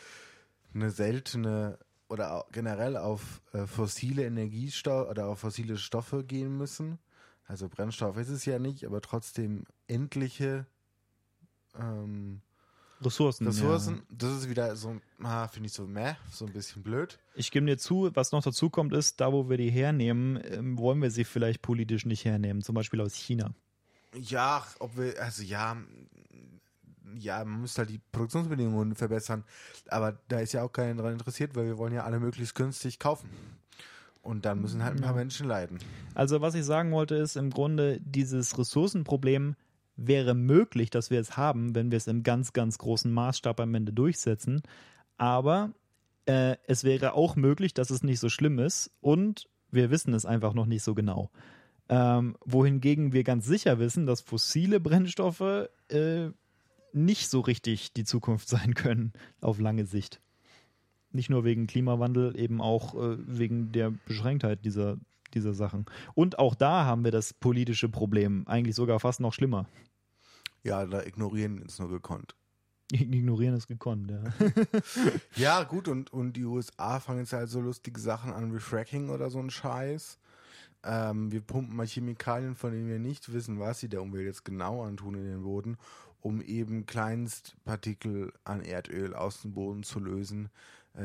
[0.75, 6.99] eine seltene oder generell auf äh, fossile Energiestoffe oder auf fossile Stoffe gehen müssen.
[7.47, 10.67] Also Brennstoff ist es ja nicht, aber trotzdem endliche
[11.79, 12.43] ähm,
[13.01, 13.47] Ressourcen.
[13.47, 13.97] Ressourcen.
[13.97, 14.03] Ja.
[14.11, 17.19] Das ist wieder so, ah, finde ich so meh, so ein bisschen blöd.
[17.35, 20.79] Ich gebe dir zu, was noch dazu kommt, ist, da wo wir die hernehmen, ähm,
[20.79, 23.53] wollen wir sie vielleicht politisch nicht hernehmen, zum Beispiel aus China.
[24.15, 25.77] Ja, ob wir, also ja,
[27.19, 29.45] ja, man müsste halt die Produktionsbedingungen verbessern,
[29.89, 32.99] aber da ist ja auch keiner daran interessiert, weil wir wollen ja alle möglichst günstig
[32.99, 33.29] kaufen.
[34.23, 35.79] Und dann müssen halt ein paar Menschen leiden.
[36.15, 39.55] Also was ich sagen wollte, ist im Grunde dieses Ressourcenproblem
[39.97, 43.75] wäre möglich, dass wir es haben, wenn wir es im ganz, ganz großen Maßstab am
[43.75, 44.63] Ende durchsetzen.
[45.17, 45.73] Aber
[46.27, 50.27] äh, es wäre auch möglich, dass es nicht so schlimm ist und wir wissen es
[50.27, 51.31] einfach noch nicht so genau.
[51.89, 56.31] Ähm, wohingegen wir ganz sicher wissen, dass fossile Brennstoffe äh,
[56.93, 60.21] nicht so richtig die Zukunft sein können auf lange Sicht.
[61.13, 64.99] Nicht nur wegen Klimawandel, eben auch äh, wegen der Beschränktheit dieser
[65.35, 65.87] dieser Sachen.
[66.15, 69.67] Und auch da haben wir das politische Problem, eigentlich sogar fast noch schlimmer.
[70.63, 72.35] Ja, da ignorieren ist nur gekonnt.
[72.93, 74.23] Ignorieren ist gekonnt, ja.
[75.37, 79.11] ja, gut, und, und die USA fangen jetzt halt so lustige Sachen an wie Fracking
[79.11, 80.19] oder so ein Scheiß.
[80.85, 84.45] Ähm, wir pumpen mal Chemikalien, von denen wir nicht wissen, was sie der Umwelt jetzt
[84.45, 85.79] genau antun in den Boden,
[86.21, 90.49] um eben Kleinstpartikel an Erdöl aus dem Boden zu lösen,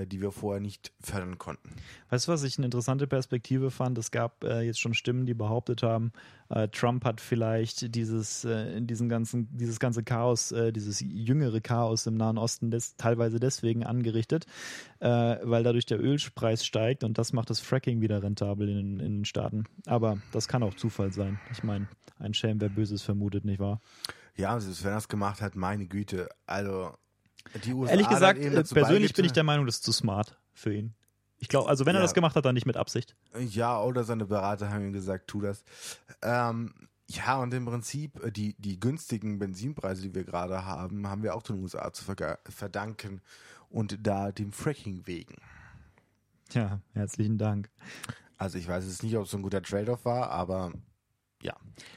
[0.06, 1.70] die wir vorher nicht fördern konnten.
[2.10, 3.98] Weißt du, was ich eine interessante Perspektive fand?
[3.98, 6.12] Es gab äh, jetzt schon Stimmen, die behauptet haben,
[6.52, 12.06] äh, Trump hat vielleicht dieses, äh, diesen ganzen, dieses ganze Chaos, äh, dieses jüngere Chaos
[12.08, 14.46] im Nahen Osten des, teilweise deswegen angerichtet,
[15.00, 15.08] äh,
[15.44, 19.26] weil dadurch der Ölpreis steigt und das macht das Fracking wieder rentabel in, in den
[19.26, 19.64] Staaten.
[19.86, 21.39] Aber das kann auch Zufall sein.
[21.52, 21.88] Ich meine,
[22.20, 23.80] ein Schelm, wer Böses vermutet, nicht wahr?
[24.36, 26.30] Ja, also wenn er es gemacht hat, meine Güte.
[26.46, 26.94] Also
[27.88, 28.39] Ehrlich gesagt,
[28.74, 30.94] persönlich bin ich der Meinung, das ist zu smart für ihn.
[31.38, 32.02] Ich glaube, also wenn ja.
[32.02, 33.16] er das gemacht hat, dann nicht mit Absicht.
[33.39, 35.64] Ja, oder seine Berater haben ihm gesagt, tu das.
[36.22, 36.72] Ähm,
[37.08, 41.36] ja, und im Prinzip äh, die, die günstigen Benzinpreise, die wir gerade haben, haben wir
[41.36, 42.06] auch den USA zu
[42.46, 43.22] verdanken
[43.70, 45.36] und da dem Fracking wegen.
[46.52, 47.70] Ja, herzlichen Dank.
[48.38, 50.74] Also ich weiß jetzt nicht, ob es so ein guter Trade-off war, aber
[51.42, 51.56] ja.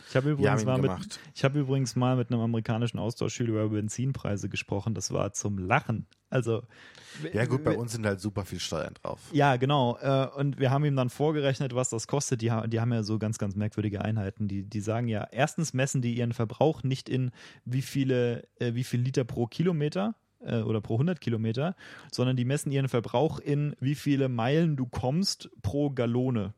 [0.08, 4.94] Ich habe übrigens, mal mit, hab übrigens mal mit einem amerikanischen Austauschschüler über Benzinpreise gesprochen.
[4.94, 6.06] Das war zum Lachen.
[6.30, 6.62] Also.
[7.32, 9.20] Ja, gut, bei uns sind halt super viel Steuern drauf.
[9.32, 9.98] Ja, genau.
[10.00, 12.42] Äh, und wir haben ihm dann vorgerechnet, was das kostet.
[12.42, 14.46] Die, die haben ja so ganz, ganz merkwürdige Einheiten.
[14.46, 17.30] Die, die sagen ja, erstens messen die ihren Verbrauch nicht in
[17.64, 21.74] wie viele, äh, wie viel Liter pro Kilometer äh, oder pro 100 Kilometer,
[22.10, 26.54] sondern die messen ihren Verbrauch in wie viele Meilen du kommst pro Gallone.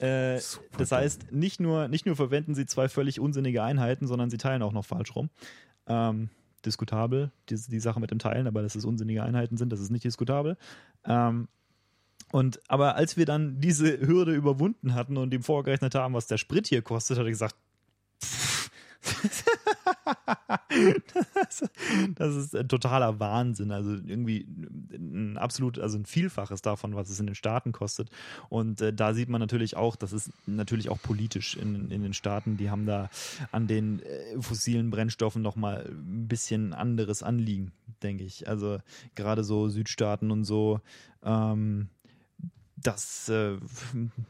[0.00, 0.40] Äh,
[0.76, 4.62] das heißt, nicht nur, nicht nur verwenden sie zwei völlig unsinnige Einheiten, sondern sie teilen
[4.62, 5.30] auch noch falsch rum.
[5.86, 6.30] Ähm,
[6.64, 9.90] diskutabel, die, die Sache mit dem Teilen, aber dass es unsinnige Einheiten sind, das ist
[9.90, 10.56] nicht diskutabel.
[11.04, 11.48] Ähm,
[12.30, 16.36] und aber als wir dann diese Hürde überwunden hatten und ihm vorgerechnet haben, was der
[16.36, 17.56] Sprit hier kostet, hat er gesagt,
[21.34, 21.64] das,
[22.14, 23.72] das, ist totaler Wahnsinn.
[23.72, 24.46] Also irgendwie
[24.92, 28.10] ein absolut, also ein Vielfaches davon, was es in den Staaten kostet.
[28.48, 32.14] Und äh, da sieht man natürlich auch, das ist natürlich auch politisch in, in den
[32.14, 32.56] Staaten.
[32.56, 33.10] Die haben da
[33.52, 38.48] an den äh, fossilen Brennstoffen nochmal ein bisschen anderes Anliegen, denke ich.
[38.48, 38.78] Also
[39.14, 40.80] gerade so Südstaaten und so.
[41.22, 41.88] Ähm,
[42.76, 43.56] das, äh,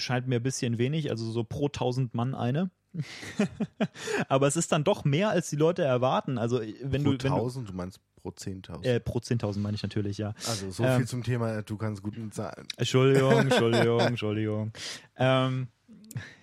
[0.00, 2.70] scheint mir ein bisschen wenig, also so pro 1000 Mann eine.
[4.28, 6.38] Aber es ist dann doch mehr, als die Leute erwarten.
[6.38, 8.84] Also wenn pro du, du 1000, du meinst pro 10.000.
[8.84, 10.34] äh, pro 10.000 meine ich natürlich, ja.
[10.46, 12.66] also so ähm, viel zum Thema, du kannst gut mit Zahlen.
[12.76, 14.72] Entschuldigung, Entschuldigung, Entschuldigung.
[15.16, 15.68] Ähm,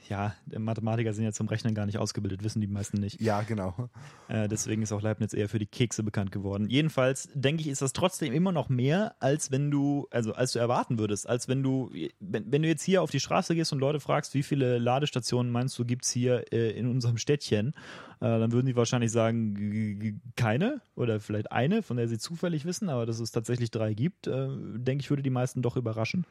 [0.09, 3.21] ja, Mathematiker sind ja zum Rechnen gar nicht ausgebildet, wissen die meisten nicht.
[3.21, 3.89] Ja, genau.
[4.27, 6.69] Äh, deswegen ist auch Leibniz eher für die Kekse bekannt geworden.
[6.69, 10.59] Jedenfalls denke ich, ist das trotzdem immer noch mehr, als wenn du, also als du
[10.59, 13.79] erwarten würdest, als wenn du, wenn, wenn du jetzt hier auf die Straße gehst und
[13.79, 17.73] Leute fragst, wie viele Ladestationen meinst du, gibt's hier äh, in unserem Städtchen,
[18.19, 22.89] äh, dann würden die wahrscheinlich sagen, keine oder vielleicht eine, von der sie zufällig wissen,
[22.89, 26.25] aber dass es tatsächlich drei gibt, äh, denke ich, würde die meisten doch überraschen.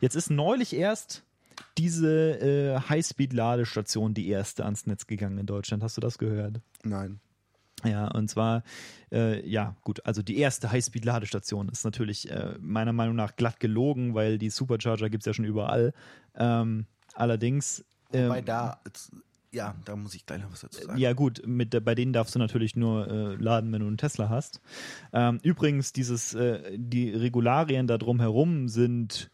[0.00, 1.24] Jetzt ist neulich erst
[1.78, 5.82] diese äh, Highspeed-Ladestation die erste ans Netz gegangen in Deutschland.
[5.82, 6.60] Hast du das gehört?
[6.82, 7.20] Nein.
[7.84, 8.62] Ja, und zwar,
[9.10, 14.14] äh, ja, gut, also die erste Highspeed-Ladestation ist natürlich äh, meiner Meinung nach glatt gelogen,
[14.14, 15.92] weil die Supercharger gibt es ja schon überall.
[16.36, 17.84] Ähm, allerdings.
[18.12, 18.80] Ähm, Wobei da,
[19.50, 20.98] ja, da muss ich gleich noch was dazu sagen.
[20.98, 24.28] ja, gut, mit, bei denen darfst du natürlich nur äh, laden, wenn du einen Tesla
[24.28, 24.60] hast.
[25.12, 29.31] Ähm, übrigens, dieses, äh, die Regularien da drumherum sind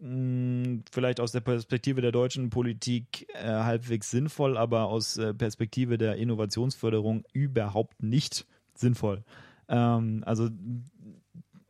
[0.00, 5.98] mh, vielleicht aus der Perspektive der deutschen Politik äh, halbwegs sinnvoll, aber aus äh, Perspektive
[5.98, 9.24] der Innovationsförderung überhaupt nicht sinnvoll.
[9.68, 10.48] Ähm, also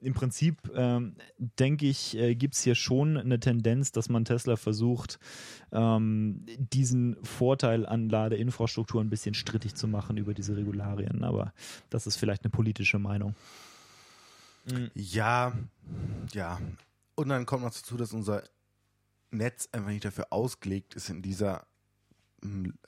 [0.00, 4.56] im Prinzip ähm, denke ich, äh, gibt es hier schon eine Tendenz, dass man Tesla
[4.56, 5.18] versucht,
[5.72, 11.24] ähm, diesen Vorteil an Ladeinfrastruktur ein bisschen strittig zu machen über diese Regularien.
[11.24, 11.52] Aber
[11.90, 13.34] das ist vielleicht eine politische Meinung.
[14.94, 15.52] Ja,
[16.32, 16.58] ja.
[17.18, 18.44] Und dann kommt noch dazu, dass unser
[19.32, 21.66] Netz einfach nicht dafür ausgelegt ist, in dieser,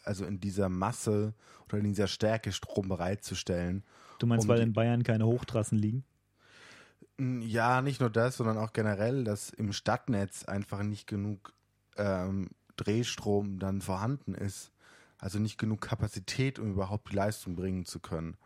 [0.04, 1.34] also in dieser Masse
[1.66, 3.82] oder in dieser Stärke Strom bereitzustellen.
[4.20, 6.04] Du meinst, Um weil in Bayern keine Hochtrassen liegen?
[7.18, 11.52] Ja, nicht nur das, sondern auch generell, dass im Stadtnetz einfach nicht genug
[11.96, 14.70] ähm, Drehstrom dann vorhanden ist.
[15.18, 18.36] Also nicht genug Kapazität, um überhaupt die Leistung bringen zu können,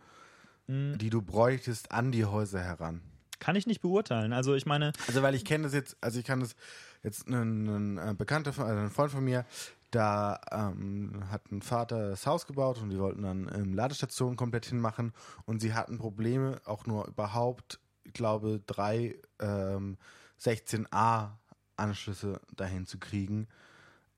[0.67, 0.97] Mhm.
[0.97, 3.03] die du bräuchtest an die Häuser heran.
[3.39, 4.33] Kann ich nicht beurteilen.
[4.33, 6.55] Also ich meine, Also weil ich kenne das jetzt, also ich kann das
[7.03, 9.45] jetzt ein, ein äh, Bekannter, von, also ein Freund von mir,
[9.91, 14.67] da ähm, hat ein Vater das Haus gebaut und die wollten dann ähm, Ladestationen komplett
[14.67, 15.13] hinmachen
[15.45, 19.99] und sie hatten Probleme, auch nur überhaupt, ich glaube, drei ähm,
[20.41, 21.31] 16a
[21.77, 23.47] Anschlüsse dahin zu kriegen,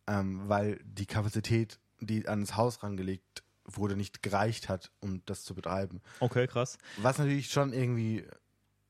[0.07, 5.45] ähm, weil die Kapazität, die an das Haus rangelegt wurde, nicht gereicht hat, um das
[5.45, 6.01] zu betreiben.
[6.21, 6.79] okay, krass.
[6.99, 8.25] Was natürlich schon irgendwie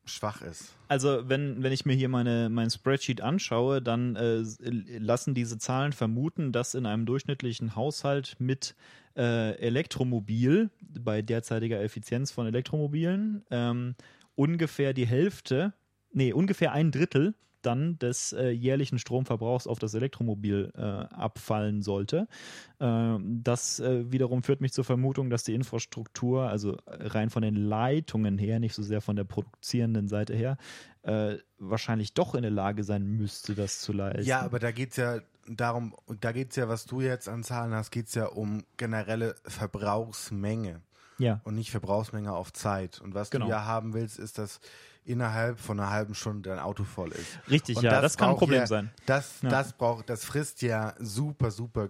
[0.07, 0.73] schwach ist.
[0.89, 4.43] Also wenn, wenn ich mir hier meine, mein Spreadsheet anschaue, dann äh,
[4.99, 8.75] lassen diese Zahlen vermuten, dass in einem durchschnittlichen Haushalt mit
[9.17, 13.95] äh, Elektromobil, bei derzeitiger Effizienz von Elektromobilen, ähm,
[14.35, 15.73] ungefähr die Hälfte,
[16.13, 17.35] nee, ungefähr ein Drittel
[17.67, 22.29] dann des äh, jährlichen Stromverbrauchs auf das Elektromobil äh, abfallen sollte.
[22.81, 27.57] Ähm, das äh, wiederum führt mich zur Vermutung, dass die Infrastruktur, also rein von den
[27.57, 30.57] Leitungen her, nicht so sehr von der produzierenden Seite her,
[31.03, 34.29] äh, wahrscheinlich doch in der Lage sein müsste, das zu leisten.
[34.29, 37.91] Ja, aber da geht's ja darum, da geht's ja, was du jetzt an Zahlen hast,
[37.91, 40.83] geht's ja um generelle Verbrauchsmenge
[41.19, 41.41] ja.
[41.45, 43.01] und nicht Verbrauchsmenge auf Zeit.
[43.01, 43.47] Und was Genau.
[43.47, 44.61] du ja haben willst, ist, dass
[45.07, 47.39] innerhalb von einer halben Stunde dein Auto voll ist.
[47.51, 48.91] Richtig, Und ja, das, kann ein Problem ja, sein.
[49.07, 49.49] Das, Ja.
[49.49, 51.89] das braucht, das frisst ja super, super,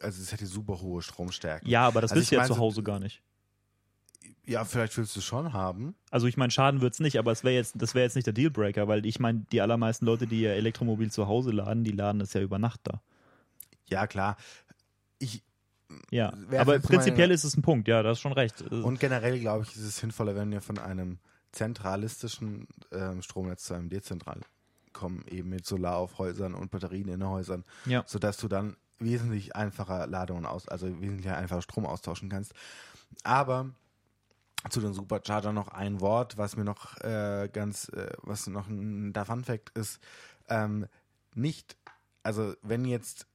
[0.00, 1.68] also es hätte super hohe Stromstärken.
[1.68, 3.22] Ja, aber das Also willst du ja zu so- Hause gar nicht.
[4.46, 5.94] Ja, vielleicht willst du es schon haben.
[6.10, 8.32] Also ich meine, Schaden wird's nicht, aber es wäre jetzt, das wäre jetzt nicht der
[8.34, 12.20] Dealbreaker, weil ich meine, die allermeisten Leute, die ihr Elektromobil zu Hause laden, die laden
[12.20, 13.00] es ja über Nacht da.
[13.88, 14.36] Ja, klar.
[15.18, 15.42] Ich,
[16.10, 18.62] Ja, Wär aber prinzipiell meine- ist es ein Punkt, ja, da hast schon recht.
[18.62, 21.18] Und generell, glaube ich, ist es sinnvoller, wenn wir von einem
[21.52, 24.42] zentralistischen ähm, Stromnetz zu einem dezentralen
[24.92, 28.02] kommen, eben mit Solar auf Häusern und Batterien in den Häusern, Ja.
[28.06, 32.52] sodass du dann wesentlich einfacher Ladungen aus, also wesentlich einfacher Strom austauschen kannst.
[33.24, 33.70] Aber
[34.68, 39.12] zu den Supercharger noch ein Wort, was mir noch äh, ganz, äh, was noch ein
[39.12, 40.00] der Fun Fact ist,
[40.48, 40.86] ähm,
[41.34, 41.76] nicht,
[42.22, 43.26] also wenn jetzt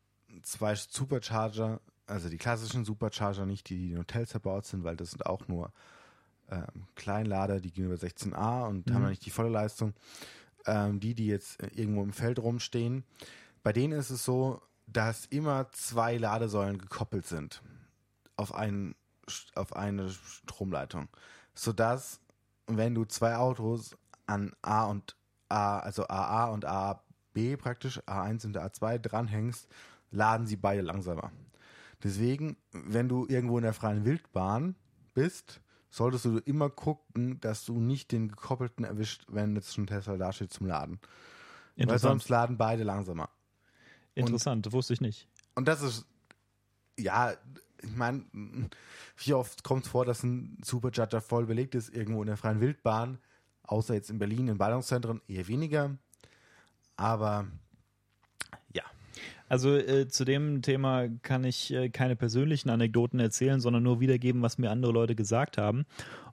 [0.43, 5.11] zwei Supercharger, also die klassischen Supercharger, nicht die, die in Hotels verbaut sind, weil das
[5.11, 5.72] sind auch nur
[6.52, 9.04] ähm, Kleinlader, die gehen über 16a und haben Mhm.
[9.04, 9.93] noch nicht die volle Leistung.
[10.68, 13.04] Ähm, die, die jetzt irgendwo im Feld rumstehen,
[13.62, 17.62] bei denen ist es so, dass immer zwei Ladesäulen gekoppelt sind
[18.36, 18.96] auf, einen,
[19.54, 21.08] auf eine Stromleitung,
[21.54, 22.20] sodass
[22.68, 25.16] wenn du zwei Autos an A und
[25.50, 29.68] A, also AA und AB praktisch, A1 und A2 dranhängst,
[30.10, 31.32] laden sie beide langsamer.
[32.04, 34.76] Deswegen, wenn du irgendwo in der freien Wildbahn
[35.14, 35.62] bist,
[35.96, 40.34] solltest du immer gucken, dass du nicht den gekoppelten erwischt, wenn jetzt schon Tesla da
[40.34, 41.00] steht zum Laden.
[41.78, 43.30] Weil sonst laden beide langsamer.
[44.14, 45.28] Interessant, und, wusste ich nicht.
[45.56, 46.06] Und das ist,
[46.98, 47.34] ja,
[47.82, 48.26] ich meine,
[49.18, 52.62] wie oft kommt es vor, dass ein Supercharger voll belegt ist, irgendwo in der freien
[52.62, 53.18] Wildbahn,
[53.64, 55.98] außer jetzt in Berlin, in Ballungszentren, eher weniger.
[56.96, 57.48] Aber.
[59.47, 64.41] Also äh, zu dem Thema kann ich äh, keine persönlichen Anekdoten erzählen, sondern nur wiedergeben,
[64.41, 65.86] was mir andere Leute gesagt haben.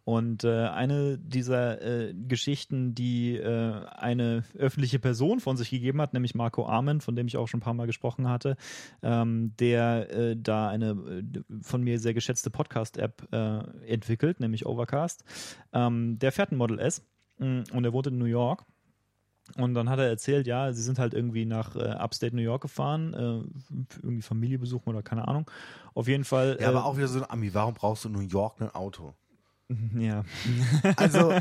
[0.04, 6.12] Und äh, eine dieser äh, Geschichten, die äh, eine öffentliche Person von sich gegeben hat,
[6.12, 8.56] nämlich Marco Armen, von dem ich auch schon ein paar Mal gesprochen hatte,
[9.02, 15.22] ähm, der äh, da eine äh, von mir sehr geschätzte Podcast-App äh, entwickelt, nämlich Overcast.
[15.72, 17.06] Ähm, der fährt ein Model S
[17.38, 18.64] mm, und er wohnt in New York.
[19.56, 22.62] Und dann hat er erzählt, ja, sie sind halt irgendwie nach äh, Upstate New York
[22.62, 25.50] gefahren, äh, irgendwie Familie besuchen oder keine Ahnung.
[25.94, 26.58] Auf jeden Fall.
[26.60, 29.14] Ja, aber auch wieder so ein Ami, warum brauchst du in New York ein Auto?
[29.96, 30.24] Ja.
[30.96, 31.32] Also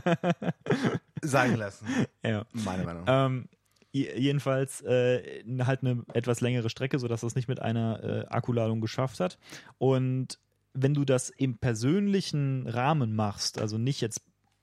[1.21, 1.85] sagen lassen.
[2.23, 2.45] Ja.
[2.53, 3.03] Meine Meinung.
[3.07, 3.49] Ähm,
[3.91, 9.19] jedenfalls äh, halt eine etwas längere Strecke, sodass das nicht mit einer äh, Akkuladung geschafft
[9.19, 9.37] hat.
[9.79, 10.39] Und
[10.73, 14.21] wenn du das im persönlichen Rahmen machst, also nicht jetzt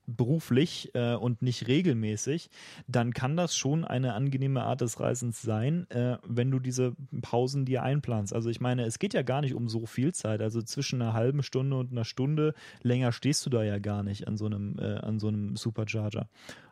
[0.09, 2.51] beruflich äh, und nicht regelmäßig,
[2.87, 7.65] dann kann das schon eine angenehme Art des Reisens sein, äh, wenn du diese Pausen
[7.65, 8.33] dir einplanst.
[8.33, 10.41] Also ich meine, es geht ja gar nicht um so viel Zeit.
[10.41, 14.27] Also zwischen einer halben Stunde und einer Stunde länger stehst du da ja gar nicht
[14.27, 16.29] an so einem, äh, an so einem Supercharger.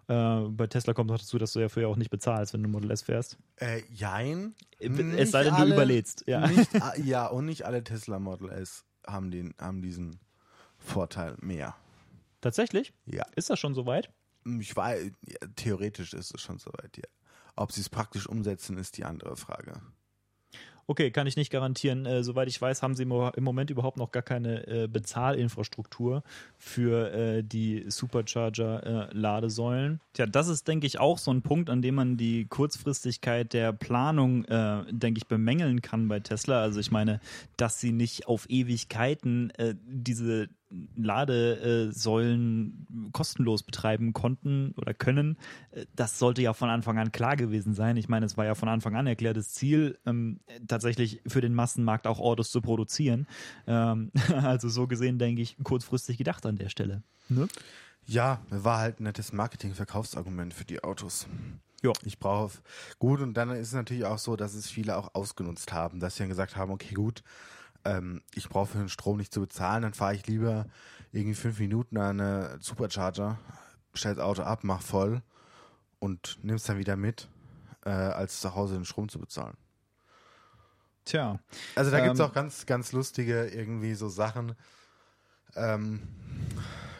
[0.08, 2.68] Äh, bei Tesla kommt noch dazu, dass du ja für auch nicht bezahlst, wenn du
[2.68, 3.38] Model S fährst.
[3.56, 4.54] Äh, jein.
[4.78, 6.24] Es sei denn, alle, du überlädst.
[6.26, 6.46] Ja.
[6.46, 6.70] Nicht,
[7.04, 10.18] ja, und nicht alle Tesla Model S haben, den, haben diesen
[10.78, 11.74] Vorteil mehr.
[12.40, 12.92] Tatsächlich?
[13.06, 13.26] Ja.
[13.34, 14.10] Ist das schon soweit?
[14.60, 17.04] Ich weiß, ja, theoretisch ist es schon soweit, ja.
[17.56, 19.80] Ob sie es praktisch umsetzen, ist die andere Frage.
[20.88, 22.06] Okay, kann ich nicht garantieren.
[22.06, 26.22] Äh, soweit ich weiß, haben sie im Moment überhaupt noch gar keine äh, Bezahlinfrastruktur
[26.58, 30.00] für äh, die Supercharger-Ladesäulen.
[30.12, 33.72] Tja, das ist, denke ich, auch so ein Punkt, an dem man die Kurzfristigkeit der
[33.72, 36.60] Planung, äh, denke ich, bemängeln kann bei Tesla.
[36.60, 37.18] Also ich meine,
[37.56, 40.48] dass sie nicht auf Ewigkeiten äh, diese
[40.96, 45.38] Ladesäulen kostenlos betreiben konnten oder können.
[45.70, 47.96] Äh, das sollte ja von Anfang an klar gewesen sein.
[47.96, 52.06] Ich meine, es war ja von Anfang an erklärtes Ziel, ähm, tatsächlich für den Massenmarkt
[52.06, 53.26] auch Autos zu produzieren.
[53.66, 57.02] Ähm, also so gesehen, denke ich, kurzfristig gedacht an der Stelle.
[57.28, 57.48] Ne?
[58.06, 61.26] Ja, war halt ein nettes Marketing-Verkaufsargument für die Autos.
[61.82, 61.92] Ja.
[62.04, 62.58] Ich brauche
[62.98, 66.16] gut und dann ist es natürlich auch so, dass es viele auch ausgenutzt haben, dass
[66.16, 67.22] sie dann gesagt haben, okay, gut,
[67.86, 70.66] ähm, ich brauche für den Strom nicht zu bezahlen, dann fahre ich lieber
[71.12, 73.38] irgendwie fünf Minuten an eine Supercharger,
[73.94, 75.22] stell das Auto ab, mach voll
[75.98, 77.28] und nimm es dann wieder mit,
[77.84, 79.56] äh, als zu Hause den Strom zu bezahlen.
[81.04, 81.38] Tja.
[81.76, 84.56] Also da ähm, gibt es auch ganz, ganz lustige irgendwie so Sachen,
[85.54, 86.02] ähm,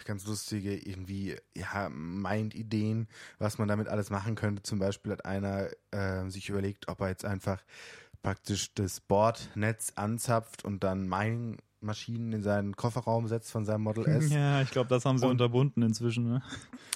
[0.04, 3.08] ganz lustige irgendwie, ja, Mind-Ideen,
[3.38, 4.62] was man damit alles machen könnte.
[4.62, 7.60] Zum Beispiel hat einer äh, sich überlegt, ob er jetzt einfach
[8.26, 14.30] praktisch das Bordnetz anzapft und dann Mining-Maschinen in seinen Kofferraum setzt von seinem Model S.
[14.32, 16.28] Ja, ich glaube, das haben sie und, unterbunden inzwischen.
[16.28, 16.42] Ne?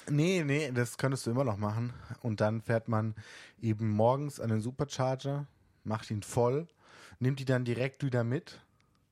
[0.09, 1.93] Nee, nee, das könntest du immer noch machen.
[2.21, 3.15] Und dann fährt man
[3.61, 5.47] eben morgens an den Supercharger,
[5.85, 6.67] macht ihn voll,
[7.19, 8.59] nimmt die dann direkt wieder mit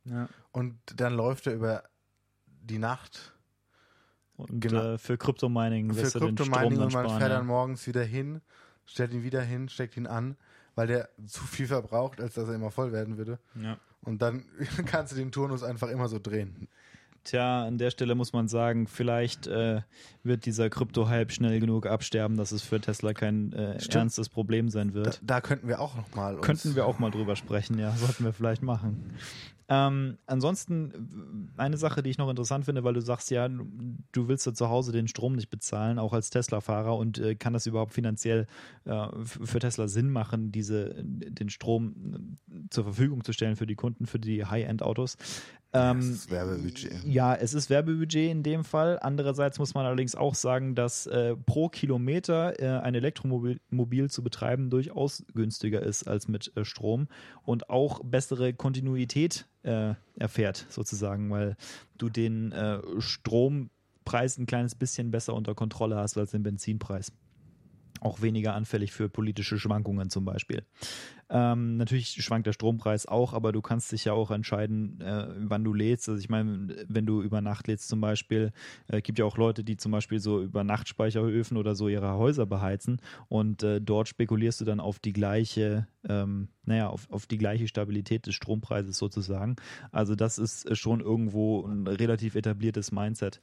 [0.03, 0.27] ja.
[0.51, 1.83] und dann läuft er über
[2.45, 3.33] die Nacht.
[4.35, 4.95] Und genau.
[4.95, 7.37] äh, für Kryptomining Für Kryptomining und man sparen, fährt ja.
[7.37, 8.41] dann morgens wieder hin,
[8.85, 10.35] stellt ihn wieder hin, steckt ihn an
[10.79, 13.37] weil der zu viel verbraucht, als dass er immer voll werden würde.
[13.61, 13.77] Ja.
[14.01, 14.45] Und dann
[14.85, 16.69] kannst du den Turnus einfach immer so drehen.
[17.25, 19.81] Tja, an der Stelle muss man sagen, vielleicht äh,
[20.23, 24.93] wird dieser Krypto-Hype schnell genug absterben, dass es für Tesla kein äh, ernstes Problem sein
[24.93, 25.17] wird.
[25.17, 28.23] Da, da, könnten wir auch noch mal Könnten wir auch mal drüber sprechen, ja, sollten
[28.23, 29.17] wir vielleicht machen.
[29.71, 34.47] Ähm, ansonsten eine Sache, die ich noch interessant finde, weil du sagst ja, du willst
[34.47, 37.93] ja zu Hause den Strom nicht bezahlen, auch als Tesla-Fahrer und äh, kann das überhaupt
[37.93, 38.47] finanziell
[38.85, 43.75] äh, für Tesla Sinn machen, diese den Strom äh, zur Verfügung zu stellen für die
[43.75, 45.17] Kunden, für die High-End-Autos?
[45.71, 47.03] Ähm, ja, es ist Werbebudget.
[47.05, 48.97] Ja, es ist Werbebudget in dem Fall.
[49.01, 54.23] Andererseits muss man allerdings auch sagen, dass äh, pro Kilometer äh, ein Elektromobil Mobil zu
[54.23, 57.07] betreiben durchaus günstiger ist als mit äh, Strom
[57.43, 61.55] und auch bessere Kontinuität äh, erfährt, sozusagen, weil
[61.97, 67.11] du den äh, Strompreis ein kleines bisschen besser unter Kontrolle hast als den Benzinpreis.
[68.01, 70.63] Auch weniger anfällig für politische Schwankungen zum Beispiel.
[71.31, 75.63] Ähm, natürlich schwankt der Strompreis auch, aber du kannst dich ja auch entscheiden, äh, wann
[75.63, 76.09] du lädst.
[76.09, 78.51] Also ich meine, wenn du über Nacht lädst zum Beispiel,
[78.87, 82.47] äh, gibt ja auch Leute, die zum Beispiel so über Nachtspeicheröfen oder so ihre Häuser
[82.47, 87.37] beheizen und äh, dort spekulierst du dann auf die gleiche, ähm, naja, auf, auf die
[87.37, 89.55] gleiche Stabilität des Strompreises sozusagen.
[89.91, 93.39] Also das ist schon irgendwo ein relativ etabliertes Mindset.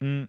[0.00, 0.28] Mhm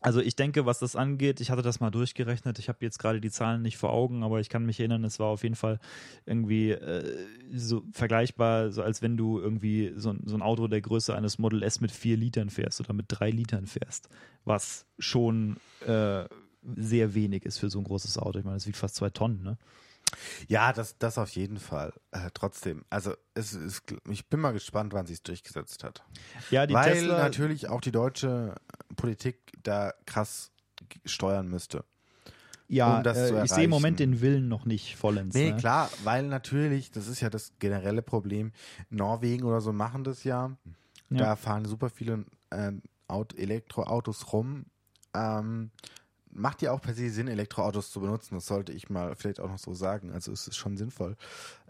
[0.00, 2.58] also ich denke, was das angeht, ich hatte das mal durchgerechnet.
[2.58, 5.18] Ich habe jetzt gerade die Zahlen nicht vor Augen, aber ich kann mich erinnern, es
[5.18, 5.80] war auf jeden Fall
[6.26, 11.14] irgendwie äh, so vergleichbar, so als wenn du irgendwie so, so, ein Auto der Größe
[11.14, 14.08] eines Model S mit vier Litern fährst oder mit drei Litern fährst,
[14.44, 16.24] was schon äh,
[16.76, 18.38] sehr wenig ist für so ein großes Auto.
[18.38, 19.58] Ich meine, es wiegt fast zwei Tonnen, ne?
[20.46, 21.92] Ja, das, das auf jeden Fall.
[22.12, 26.04] Äh, trotzdem, also es ist, ich bin mal gespannt, wann sie es durchgesetzt hat.
[26.50, 28.54] Ja, die Weil Tesla natürlich auch die deutsche
[28.96, 30.50] Politik da krass
[31.04, 31.84] steuern müsste.
[32.68, 35.34] Ja, um äh, ich sehe im Moment den Willen noch nicht vollends.
[35.34, 35.56] Nee, ne?
[35.56, 38.52] klar, weil natürlich, das ist ja das generelle Problem,
[38.90, 40.56] Norwegen oder so machen das ja.
[41.08, 41.16] ja.
[41.16, 42.72] Da fahren super viele äh,
[43.36, 44.66] Elektroautos rum.
[45.14, 45.70] Ähm,
[46.30, 48.34] macht ja auch per se Sinn, Elektroautos zu benutzen.
[48.34, 50.12] Das sollte ich mal vielleicht auch noch so sagen.
[50.12, 51.16] Also es ist schon sinnvoll,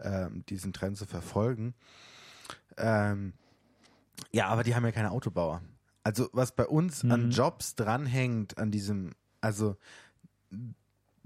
[0.03, 1.75] ähm, diesen Trend zu verfolgen.
[2.77, 3.35] Ähm,
[4.33, 5.62] ja, aber die haben ja keine Autobauer.
[6.05, 7.12] Also was bei uns mhm.
[7.12, 9.76] an Jobs dranhängt, an diesem, also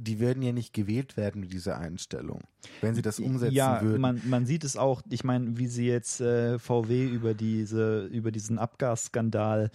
[0.03, 2.40] die würden ja nicht gewählt werden mit dieser Einstellung,
[2.80, 4.00] wenn sie das umsetzen ja, würden.
[4.00, 8.32] Man, man sieht es auch, ich meine, wie sie jetzt äh, VW über diese, über
[8.32, 9.70] diesen Abgasskandal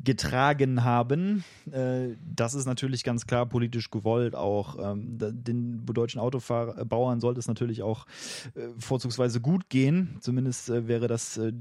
[0.00, 1.44] getragen haben.
[1.70, 4.76] Äh, das ist natürlich ganz klar politisch gewollt auch.
[4.78, 8.06] Ähm, den deutschen Autobauern sollte es natürlich auch
[8.54, 10.18] äh, vorzugsweise gut gehen.
[10.20, 11.52] Zumindest äh, wäre das äh,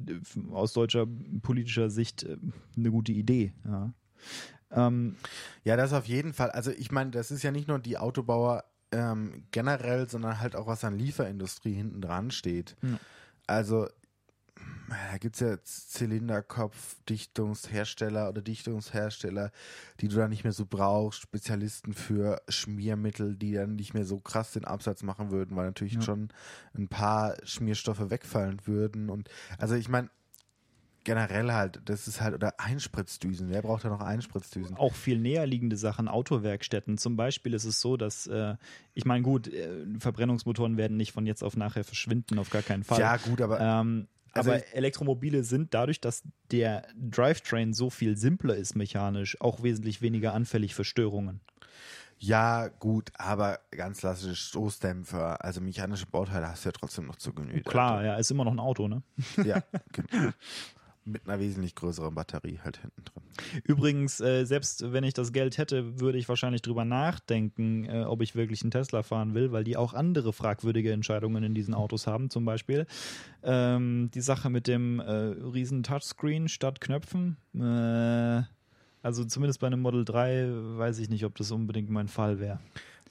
[0.52, 1.08] aus deutscher
[1.42, 2.38] politischer Sicht äh,
[2.78, 3.54] eine gute Idee.
[3.66, 3.94] Ja.
[4.76, 5.16] Ähm,
[5.64, 6.52] ja, das auf jeden Fall.
[6.52, 10.68] Also ich meine, das ist ja nicht nur die Autobauer ähm, generell, sondern halt auch
[10.68, 12.76] was an Lieferindustrie hinten dran steht.
[12.82, 13.00] Ja.
[13.48, 13.88] Also
[15.12, 19.52] da gibt es ja Zylinderkopf-Dichtungshersteller oder Dichtungshersteller,
[20.00, 24.20] die du dann nicht mehr so brauchst, Spezialisten für Schmiermittel, die dann nicht mehr so
[24.20, 26.02] krass den Absatz machen würden, weil natürlich ja.
[26.02, 26.30] schon
[26.78, 29.10] ein paar Schmierstoffe wegfallen würden.
[29.10, 30.10] Und also ich meine,
[31.06, 33.50] generell halt, das ist halt, oder Einspritzdüsen.
[33.50, 34.76] Wer braucht da noch Einspritzdüsen?
[34.76, 36.98] Auch viel näher liegende Sachen, Autowerkstätten.
[36.98, 38.56] Zum Beispiel ist es so, dass, äh,
[38.94, 42.84] ich meine, gut, äh, Verbrennungsmotoren werden nicht von jetzt auf nachher verschwinden, auf gar keinen
[42.84, 43.00] Fall.
[43.00, 43.62] Ja, gut, aber.
[43.62, 49.64] Ähm, also aber Elektromobile sind dadurch, dass der Drivetrain so viel simpler ist mechanisch, auch
[49.64, 51.40] wesentlich weniger anfällig für Störungen.
[52.18, 57.34] Ja, gut, aber ganz klassische Stoßdämpfer, also mechanische Bauteile hast du ja trotzdem noch zu
[57.34, 57.64] genügen.
[57.64, 59.04] Klar, ja, ist immer noch ein Auto, ne?
[59.44, 60.32] Ja, genau.
[61.08, 63.24] Mit einer wesentlich größeren Batterie halt hinten drin.
[63.64, 68.22] Übrigens, äh, selbst wenn ich das Geld hätte, würde ich wahrscheinlich drüber nachdenken, äh, ob
[68.22, 72.08] ich wirklich einen Tesla fahren will, weil die auch andere fragwürdige Entscheidungen in diesen Autos
[72.08, 72.30] haben.
[72.32, 72.88] Zum Beispiel
[73.44, 77.38] ähm, die Sache mit dem äh, riesen Touchscreen statt Knöpfen.
[77.54, 78.44] Äh,
[79.04, 80.48] also zumindest bei einem Model 3
[80.78, 82.60] weiß ich nicht, ob das unbedingt mein Fall wäre.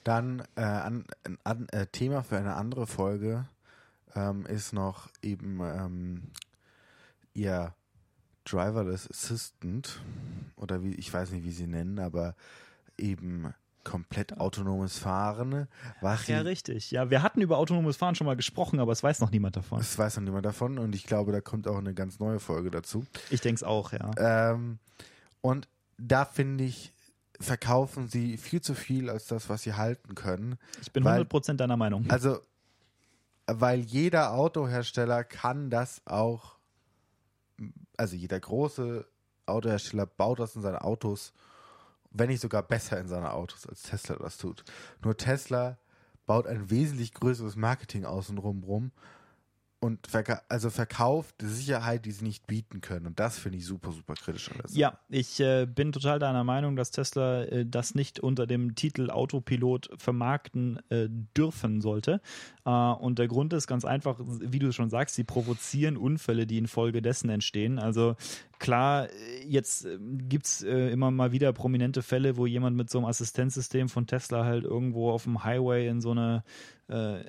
[0.03, 1.05] Dann äh, an,
[1.45, 3.45] an, äh, Thema für eine andere Folge
[4.13, 6.23] ähm, ist noch eben ähm,
[7.33, 7.73] ihr
[8.45, 10.01] Driverless Assistant
[10.55, 12.35] oder wie ich weiß nicht, wie sie nennen, aber
[12.97, 15.67] eben komplett autonomes Fahren.
[16.01, 16.91] Was ja, richtig.
[16.91, 19.79] Ja, wir hatten über autonomes Fahren schon mal gesprochen, aber es weiß noch niemand davon.
[19.79, 22.71] Es weiß noch niemand davon und ich glaube, da kommt auch eine ganz neue Folge
[22.71, 23.05] dazu.
[23.29, 24.11] Ich denke es auch, ja.
[24.17, 24.79] Ähm,
[25.41, 26.93] und da finde ich,
[27.39, 30.57] verkaufen sie viel zu viel als das, was sie halten können.
[30.81, 32.05] Ich bin weil, 100% deiner Meinung.
[32.09, 32.39] Also,
[33.45, 36.55] weil jeder Autohersteller kann das auch
[37.97, 39.07] also jeder große
[39.45, 41.33] Autohersteller baut das in seine Autos,
[42.11, 44.63] wenn nicht sogar besser in seine Autos, als Tesla das tut.
[45.03, 45.77] Nur Tesla
[46.25, 48.91] baut ein wesentlich größeres Marketing außenrum rum
[49.79, 53.05] und verka also verkauft Sicherheit, die sie nicht bieten können.
[53.05, 54.49] Und das finde ich super, super kritisch.
[54.69, 59.09] Ja, ich äh, bin total deiner Meinung, dass Tesla äh, das nicht unter dem Titel
[59.09, 62.21] Autopilot vermarkten äh, dürfen sollte.
[62.65, 66.57] Äh, und der Grund ist ganz einfach, wie du schon sagst, sie provozieren Unfälle, die
[66.57, 67.77] infolgedessen entstehen.
[67.77, 68.15] Also
[68.59, 69.07] klar,
[69.45, 73.07] jetzt äh, gibt es äh, immer mal wieder prominente Fälle, wo jemand mit so einem
[73.07, 76.43] Assistenzsystem von Tesla halt irgendwo auf dem Highway in so eine
[76.89, 77.21] äh,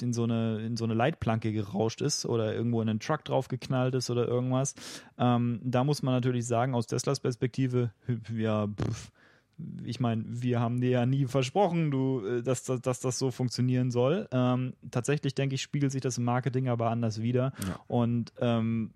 [0.00, 3.94] in so eine in so eine Leitplanke gerauscht ist oder irgendwo in einen Truck draufgeknallt
[3.94, 4.74] ist oder irgendwas.
[5.18, 7.90] Ähm, da muss man natürlich sagen, aus Teslas Perspektive,
[8.34, 9.10] ja, pff,
[9.84, 13.30] ich meine, wir haben dir ja nie versprochen, du, äh, dass, dass, dass das so
[13.30, 14.28] funktionieren soll.
[14.32, 17.52] Ähm, tatsächlich denke ich, spiegelt sich das im Marketing aber anders wieder.
[17.66, 17.80] Ja.
[17.88, 18.92] Und ähm,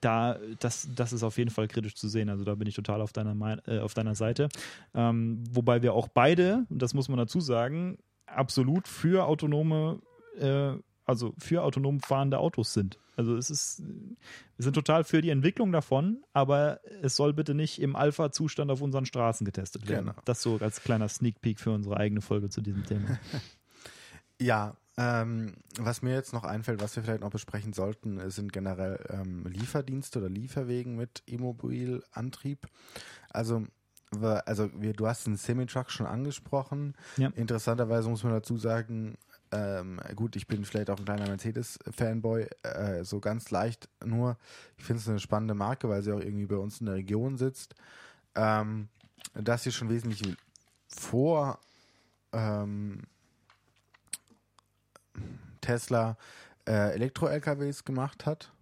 [0.00, 2.28] da, das, das ist auf jeden Fall kritisch zu sehen.
[2.28, 4.48] Also da bin ich total auf deiner, äh, auf deiner Seite.
[4.94, 10.00] Ähm, wobei wir auch beide, das muss man dazu sagen, absolut für autonome
[10.38, 10.72] äh,
[11.04, 12.98] also für autonom fahrende Autos sind.
[13.16, 17.80] Also es ist, wir sind total für die Entwicklung davon, aber es soll bitte nicht
[17.80, 20.06] im Alpha-Zustand auf unseren Straßen getestet werden.
[20.06, 20.20] Genau.
[20.24, 23.18] Das so als kleiner Sneak Peek für unsere eigene Folge zu diesem Thema.
[24.40, 29.04] ja, ähm, was mir jetzt noch einfällt, was wir vielleicht noch besprechen sollten, sind generell
[29.10, 32.66] ähm, Lieferdienste oder Lieferwegen mit E-Mobil-Antrieb.
[33.30, 33.66] Also
[34.20, 36.94] also wir, du hast den Semi-Truck schon angesprochen.
[37.16, 37.30] Ja.
[37.34, 39.16] Interessanterweise muss man dazu sagen,
[39.52, 44.38] ähm, gut, ich bin vielleicht auch ein kleiner Mercedes-Fanboy, äh, so ganz leicht nur.
[44.78, 47.36] Ich finde es eine spannende Marke, weil sie auch irgendwie bei uns in der Region
[47.36, 47.74] sitzt.
[48.34, 48.88] Ähm,
[49.34, 50.36] dass sie schon wesentlich
[50.88, 51.60] vor
[52.32, 53.02] ähm,
[55.60, 56.16] Tesla
[56.66, 58.52] äh, Elektro-LKWs gemacht hat.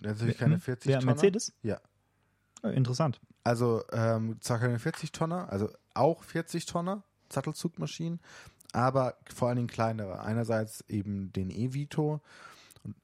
[0.00, 1.52] Natürlich keine 40 Wer, Mercedes?
[1.62, 1.80] Ja.
[2.62, 3.20] Oh, interessant.
[3.42, 8.20] Also ähm, zwar keine 40 Tonner, also auch 40 Tonner Sattelzugmaschinen,
[8.74, 10.20] aber vor allen Dingen kleinere.
[10.20, 12.20] Einerseits eben den E-Vito,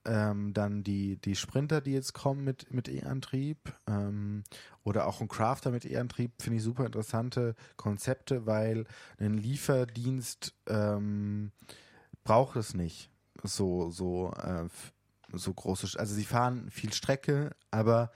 [0.05, 4.43] ähm, dann die, die Sprinter, die jetzt kommen mit, mit E-Antrieb ähm,
[4.85, 8.85] oder auch ein Crafter mit E-Antrieb, finde ich super interessante Konzepte, weil
[9.19, 11.53] ein Lieferdienst ähm,
[12.25, 13.11] braucht es nicht
[13.43, 14.69] so, so, äh,
[15.33, 18.11] so große, also sie fahren viel Strecke, aber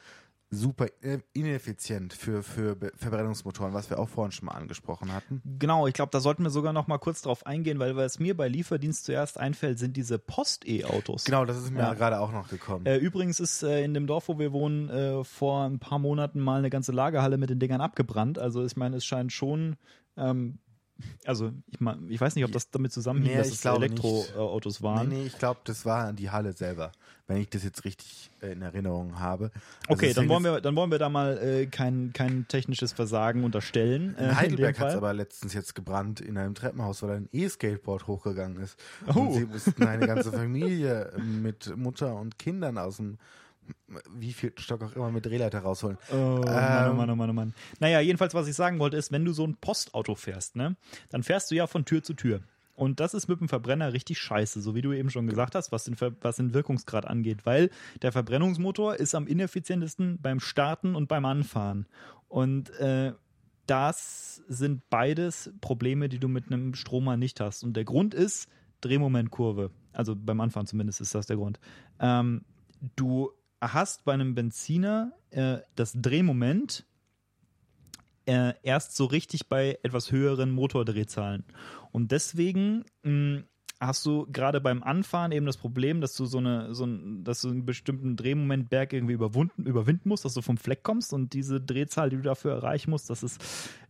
[0.55, 0.87] super
[1.33, 5.43] ineffizient für, für Verbrennungsmotoren, was wir auch vorhin schon mal angesprochen hatten.
[5.59, 8.37] Genau, ich glaube, da sollten wir sogar noch mal kurz drauf eingehen, weil was mir
[8.37, 11.25] bei Lieferdienst zuerst einfällt, sind diese Post-E-Autos.
[11.25, 11.95] Genau, das ist mir ja.
[11.95, 12.87] gerade auch noch gekommen.
[12.87, 16.41] Äh, übrigens ist äh, in dem Dorf, wo wir wohnen, äh, vor ein paar Monaten
[16.41, 18.39] mal eine ganze Lagerhalle mit den Dingern abgebrannt.
[18.39, 19.77] Also ich meine, es scheint schon
[20.17, 20.59] ähm,
[21.25, 25.09] also ich, mein, ich weiß nicht, ob das damit zusammenhängt, nee, dass es Elektroautos waren.
[25.09, 26.93] Nee, nee, ich glaube, das war die Halle selber,
[27.27, 29.51] wenn ich das jetzt richtig äh, in Erinnerung habe.
[29.89, 33.45] Also okay, dann wollen, wir, dann wollen wir da mal äh, kein, kein technisches Versagen
[33.45, 34.17] unterstellen.
[34.17, 38.07] Äh, in Heidelberg hat es aber letztens jetzt gebrannt in einem Treppenhaus, weil ein E-Skateboard
[38.07, 38.79] hochgegangen ist.
[39.15, 39.21] Oh.
[39.21, 43.19] Und sie mussten eine ganze Familie mit Mutter und Kindern aus dem
[44.11, 45.99] wie viel Stock auch immer mit Drehleiter rausholen.
[46.11, 47.55] Oh, ähm, Mann, oh Mann, oh Mann, oh Mann.
[47.81, 50.77] Naja, jedenfalls, was ich sagen wollte, ist, wenn du so ein Postauto fährst, ne,
[51.11, 52.41] dann fährst du ja von Tür zu Tür.
[52.77, 55.71] Und das ist mit dem Verbrenner richtig scheiße, so wie du eben schon gesagt hast,
[55.71, 57.71] was den, Ver was den Wirkungsgrad angeht, weil
[58.03, 61.87] der Verbrennungsmotor ist am ineffizientesten beim Starten und beim Anfahren.
[62.29, 63.13] Und äh,
[63.67, 67.63] das sind beides Probleme, die du mit einem Stromer nicht hast.
[67.63, 68.49] Und der Grund ist
[68.81, 69.71] Drehmomentkurve.
[69.93, 71.61] Also beim Anfahren zumindest ist das der Grund.
[72.01, 72.45] Ähm,
[72.97, 73.31] du
[73.73, 76.87] hast bei einem Benziner äh, das Drehmoment
[78.27, 81.45] äh, erst so richtig bei etwas höheren Motordrehzahlen.
[81.93, 83.45] Und deswegen mh, hm,
[83.81, 87.41] hast du gerade beim Anfahren eben das Problem, dass du so eine, so ein, dass
[87.41, 91.61] du einen bestimmten Drehmomentberg irgendwie überwunden, überwinden musst, dass du vom Fleck kommst und diese
[91.61, 93.41] Drehzahl, die du dafür erreichen musst, das ist,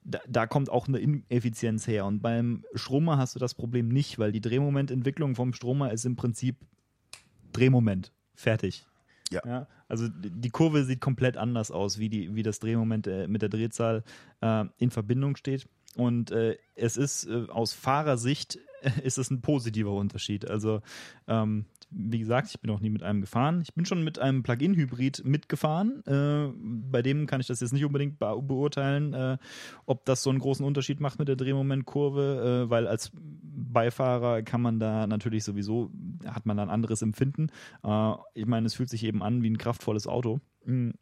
[0.03, 2.07] da, da kommt auch eine Ineffizienz her.
[2.07, 6.17] Und beim Stromer hast du das Problem nicht, weil die Drehmomententwicklung vom Stromer ist im
[6.17, 6.57] Prinzip
[7.53, 8.13] Drehmoment.
[8.35, 8.85] Fertig.
[9.35, 9.43] Ja.
[9.47, 9.67] ja.
[9.89, 13.49] Also die Kurve sieht komplett anders aus, wie, die, wie das Drehmoment äh, mit der
[13.49, 14.03] Drehzahl
[14.41, 15.69] äh, in Verbindung steht.
[15.97, 18.59] Und äh, es ist äh, aus Fahrersicht
[19.03, 20.49] ist es ein positiver Unterschied.
[20.49, 20.83] Also
[21.27, 21.67] ähm,
[21.97, 23.61] wie gesagt, ich bin auch nie mit einem gefahren.
[23.63, 26.05] Ich bin schon mit einem Plug-in-Hybrid mitgefahren.
[26.07, 26.53] Äh,
[26.91, 29.39] bei dem kann ich das jetzt nicht unbedingt be beurteilen, äh,
[29.87, 34.61] ob das so einen großen Unterschied macht mit der Drehmomentkurve, äh, weil als Beifahrer kann
[34.61, 35.91] man da natürlich sowieso,
[36.27, 37.49] hat man da ein anderes Empfinden.
[37.85, 40.41] Äh, ich meine, es fühlt sich eben an wie ein kraftvolles Auto.
[40.65, 40.95] Mhm.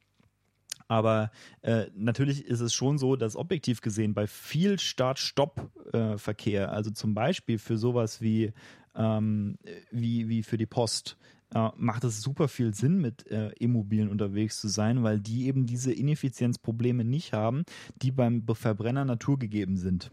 [0.89, 1.31] Aber
[1.63, 7.15] äh, natürlich ist es schon so, dass objektiv gesehen bei viel Start-Stopp-Verkehr, äh, also zum
[7.15, 8.53] Beispiel für sowas wie
[8.95, 9.59] ähm,
[9.91, 11.17] wie, wie für die Post,
[11.55, 15.67] äh, macht es super viel Sinn, mit äh, Immobilien unterwegs zu sein, weil die eben
[15.67, 17.65] diese Ineffizienzprobleme nicht haben,
[17.97, 20.11] die beim Verbrenner naturgegeben sind.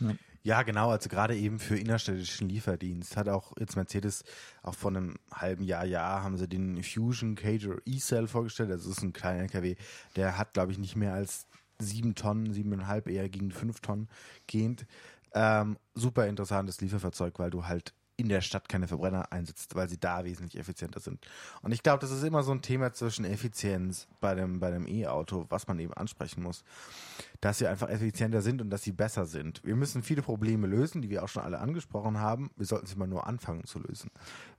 [0.00, 0.14] Ja.
[0.42, 4.24] Ja, genau, also gerade eben für innerstädtischen Lieferdienst hat auch jetzt Mercedes
[4.62, 8.70] auch vor einem halben Jahr, Jahr haben sie den Fusion Cager E-Cell vorgestellt.
[8.70, 9.76] Das ist ein kleiner LKW,
[10.16, 11.46] der hat, glaube ich, nicht mehr als
[11.78, 14.08] sieben Tonnen, siebeneinhalb, eher gegen fünf Tonnen
[14.46, 14.86] gehend.
[15.34, 19.98] Ähm, super interessantes Lieferfahrzeug, weil du halt in der Stadt keine Verbrenner einsetzt, weil sie
[19.98, 21.26] da wesentlich effizienter sind.
[21.62, 24.86] Und ich glaube, das ist immer so ein Thema zwischen Effizienz bei dem, bei dem
[24.86, 26.64] E-Auto, was man eben ansprechen muss,
[27.40, 29.62] dass sie einfach effizienter sind und dass sie besser sind.
[29.64, 32.50] Wir müssen viele Probleme lösen, die wir auch schon alle angesprochen haben.
[32.56, 34.10] Wir sollten sie mal nur anfangen zu lösen.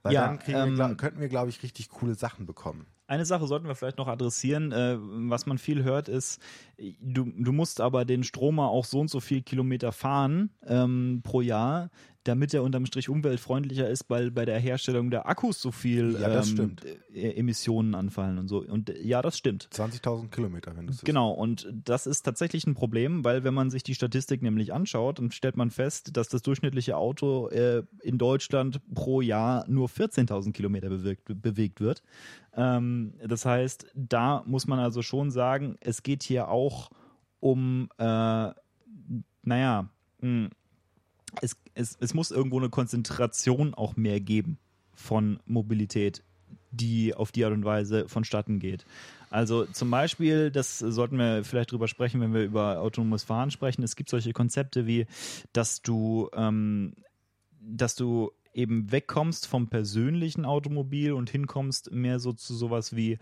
[0.02, 2.86] Weil ja, dann ähm, wir, glaub, könnten wir, glaube ich, richtig coole Sachen bekommen.
[3.06, 4.72] Eine Sache sollten wir vielleicht noch adressieren.
[4.72, 6.40] Äh, was man viel hört, ist,
[6.78, 11.42] du, du musst aber den Stromer auch so und so viel Kilometer fahren ähm, pro
[11.42, 11.90] Jahr,
[12.24, 16.42] damit er unterm Strich umweltfreundlicher ist, weil bei der Herstellung der Akkus so viel Ja,
[16.42, 16.76] ähm,
[17.12, 18.62] äh, Emissionen anfallen und so.
[18.62, 19.68] Und äh, ja, das stimmt.
[19.72, 23.70] 20.000 Kilometer, wenn du es Genau, und das ist tatsächlich ein Problem, weil wenn man
[23.70, 28.18] sich die Statistik nämlich anschaut, dann stellt man fest, dass das durchschnittliche Auto äh, in
[28.18, 32.02] Deutschland pro Jahr nur 14.000 Kilometer bewegt, bewegt wird.
[32.54, 36.90] Ähm, das heißt, da muss man also schon sagen, es geht hier auch
[37.40, 38.50] um, äh,
[39.42, 39.88] naja,
[40.20, 40.50] mh,
[41.40, 44.58] es, es, es muss irgendwo eine Konzentration auch mehr geben
[44.94, 46.22] von Mobilität,
[46.70, 48.84] die auf die Art und Weise vonstatten geht.
[49.30, 53.82] Also zum Beispiel, das sollten wir vielleicht drüber sprechen, wenn wir über autonomes Fahren sprechen.
[53.82, 55.06] Es gibt solche Konzepte wie,
[55.52, 56.94] dass du, ähm,
[57.60, 63.18] dass du eben wegkommst vom persönlichen Automobil und hinkommst mehr so zu sowas wie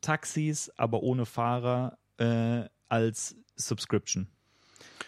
[0.00, 4.26] Taxis, aber ohne Fahrer äh, als Subscription.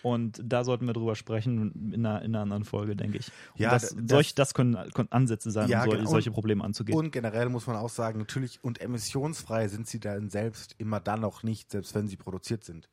[0.04, 3.28] Und da sollten wir drüber sprechen in einer, in einer anderen Folge, denke ich.
[3.54, 6.10] Und Ja, das, das- solch, das können, können Ansätze sein, Ja, um sol genau.
[6.10, 6.96] solche Probleme anzugehen.
[6.98, 11.20] Und generell muss man auch sagen, natürlich und emissionsfrei sind sie dann selbst immer dann
[11.22, 12.88] noch nicht, selbst wenn sie produziert sind.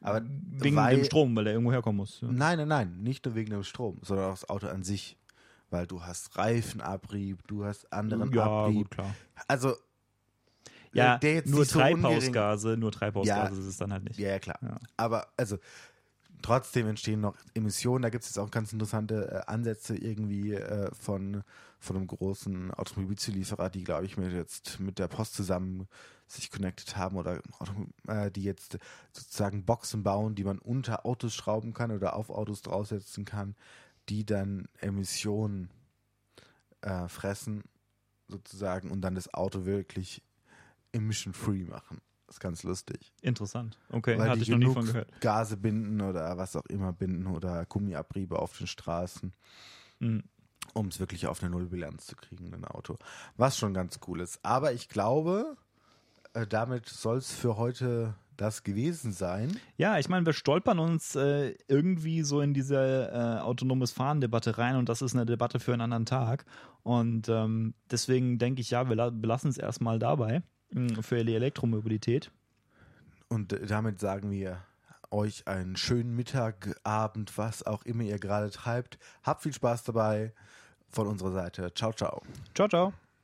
[0.00, 2.20] Aber Wegen weil, dem Strom, weil der irgendwo herkommen muss.
[2.20, 2.28] Ja.
[2.30, 5.18] Nein, nein, nein, nicht nur wegen dem Strom, sondern auch das Auto an sich.
[5.70, 8.76] Weil du hast Reifenabrieb, du hast anderen Ja, Abrieb.
[8.76, 9.14] gut, klar.
[9.48, 9.74] Also,
[10.92, 13.60] Ja, nur nicht so Treibhausgase, nur Treibhausgase Ja.
[13.60, 14.18] ist es dann halt nicht.
[14.18, 14.58] Ja, ja, klar.
[14.60, 14.78] Ja.
[14.98, 15.56] Aber also
[16.42, 18.02] trotzdem entstehen noch Emissionen.
[18.02, 21.42] Da gibt es jetzt auch ganz interessante äh, Ansätze irgendwie äh, von,
[21.78, 25.88] von einem großen Automobilzulieferer, die, glaube ich, mit jetzt mit der Post zusammen
[26.26, 27.40] sich connected haben oder
[28.08, 28.78] äh, die jetzt
[29.12, 33.54] sozusagen Boxen bauen, die man unter Autos schrauben kann oder auf Autos draufsetzen kann,
[34.08, 35.70] die dann Emissionen
[36.80, 37.64] äh, fressen
[38.28, 40.22] sozusagen und dann das Auto wirklich
[40.92, 42.00] emission-free machen.
[42.32, 43.76] Das ist ganz lustig Interessant.
[43.90, 45.20] Okay, weil hatte ich noch nie von gehört.
[45.20, 49.34] Gase binden oder was auch immer binden oder Gummiabriebe auf den Straßen,
[49.98, 50.22] Mhm.
[50.72, 52.96] um es wirklich auf eine Nullbilanz zu kriegen, ein Auto.
[53.36, 54.42] Was schon ganz cool ist.
[54.42, 55.58] Aber ich glaube,
[56.32, 59.54] äh, damit soll es für heute das gewesen sein.
[59.76, 64.76] Ja, ich meine, wir stolpern uns äh, irgendwie so in diese äh, autonomes Fahren-Debatte rein
[64.76, 66.46] und das ist eine Debatte für einen anderen Tag.
[66.82, 70.42] Und ähm, deswegen denke ich, ja, wir la belassen es erstmal dabei
[71.00, 72.30] für die Elektromobilität.
[73.28, 74.62] Und äh, damit sagen wir
[75.10, 78.98] euch einen schönen Mittag, Abend, was auch immer ihr gerade treibt.
[79.22, 80.32] Habt viel Spaß dabei.
[80.90, 81.72] Von unserer Seite.
[81.74, 82.22] Ciao, ciao.
[82.54, 82.92] Ciao, ciao.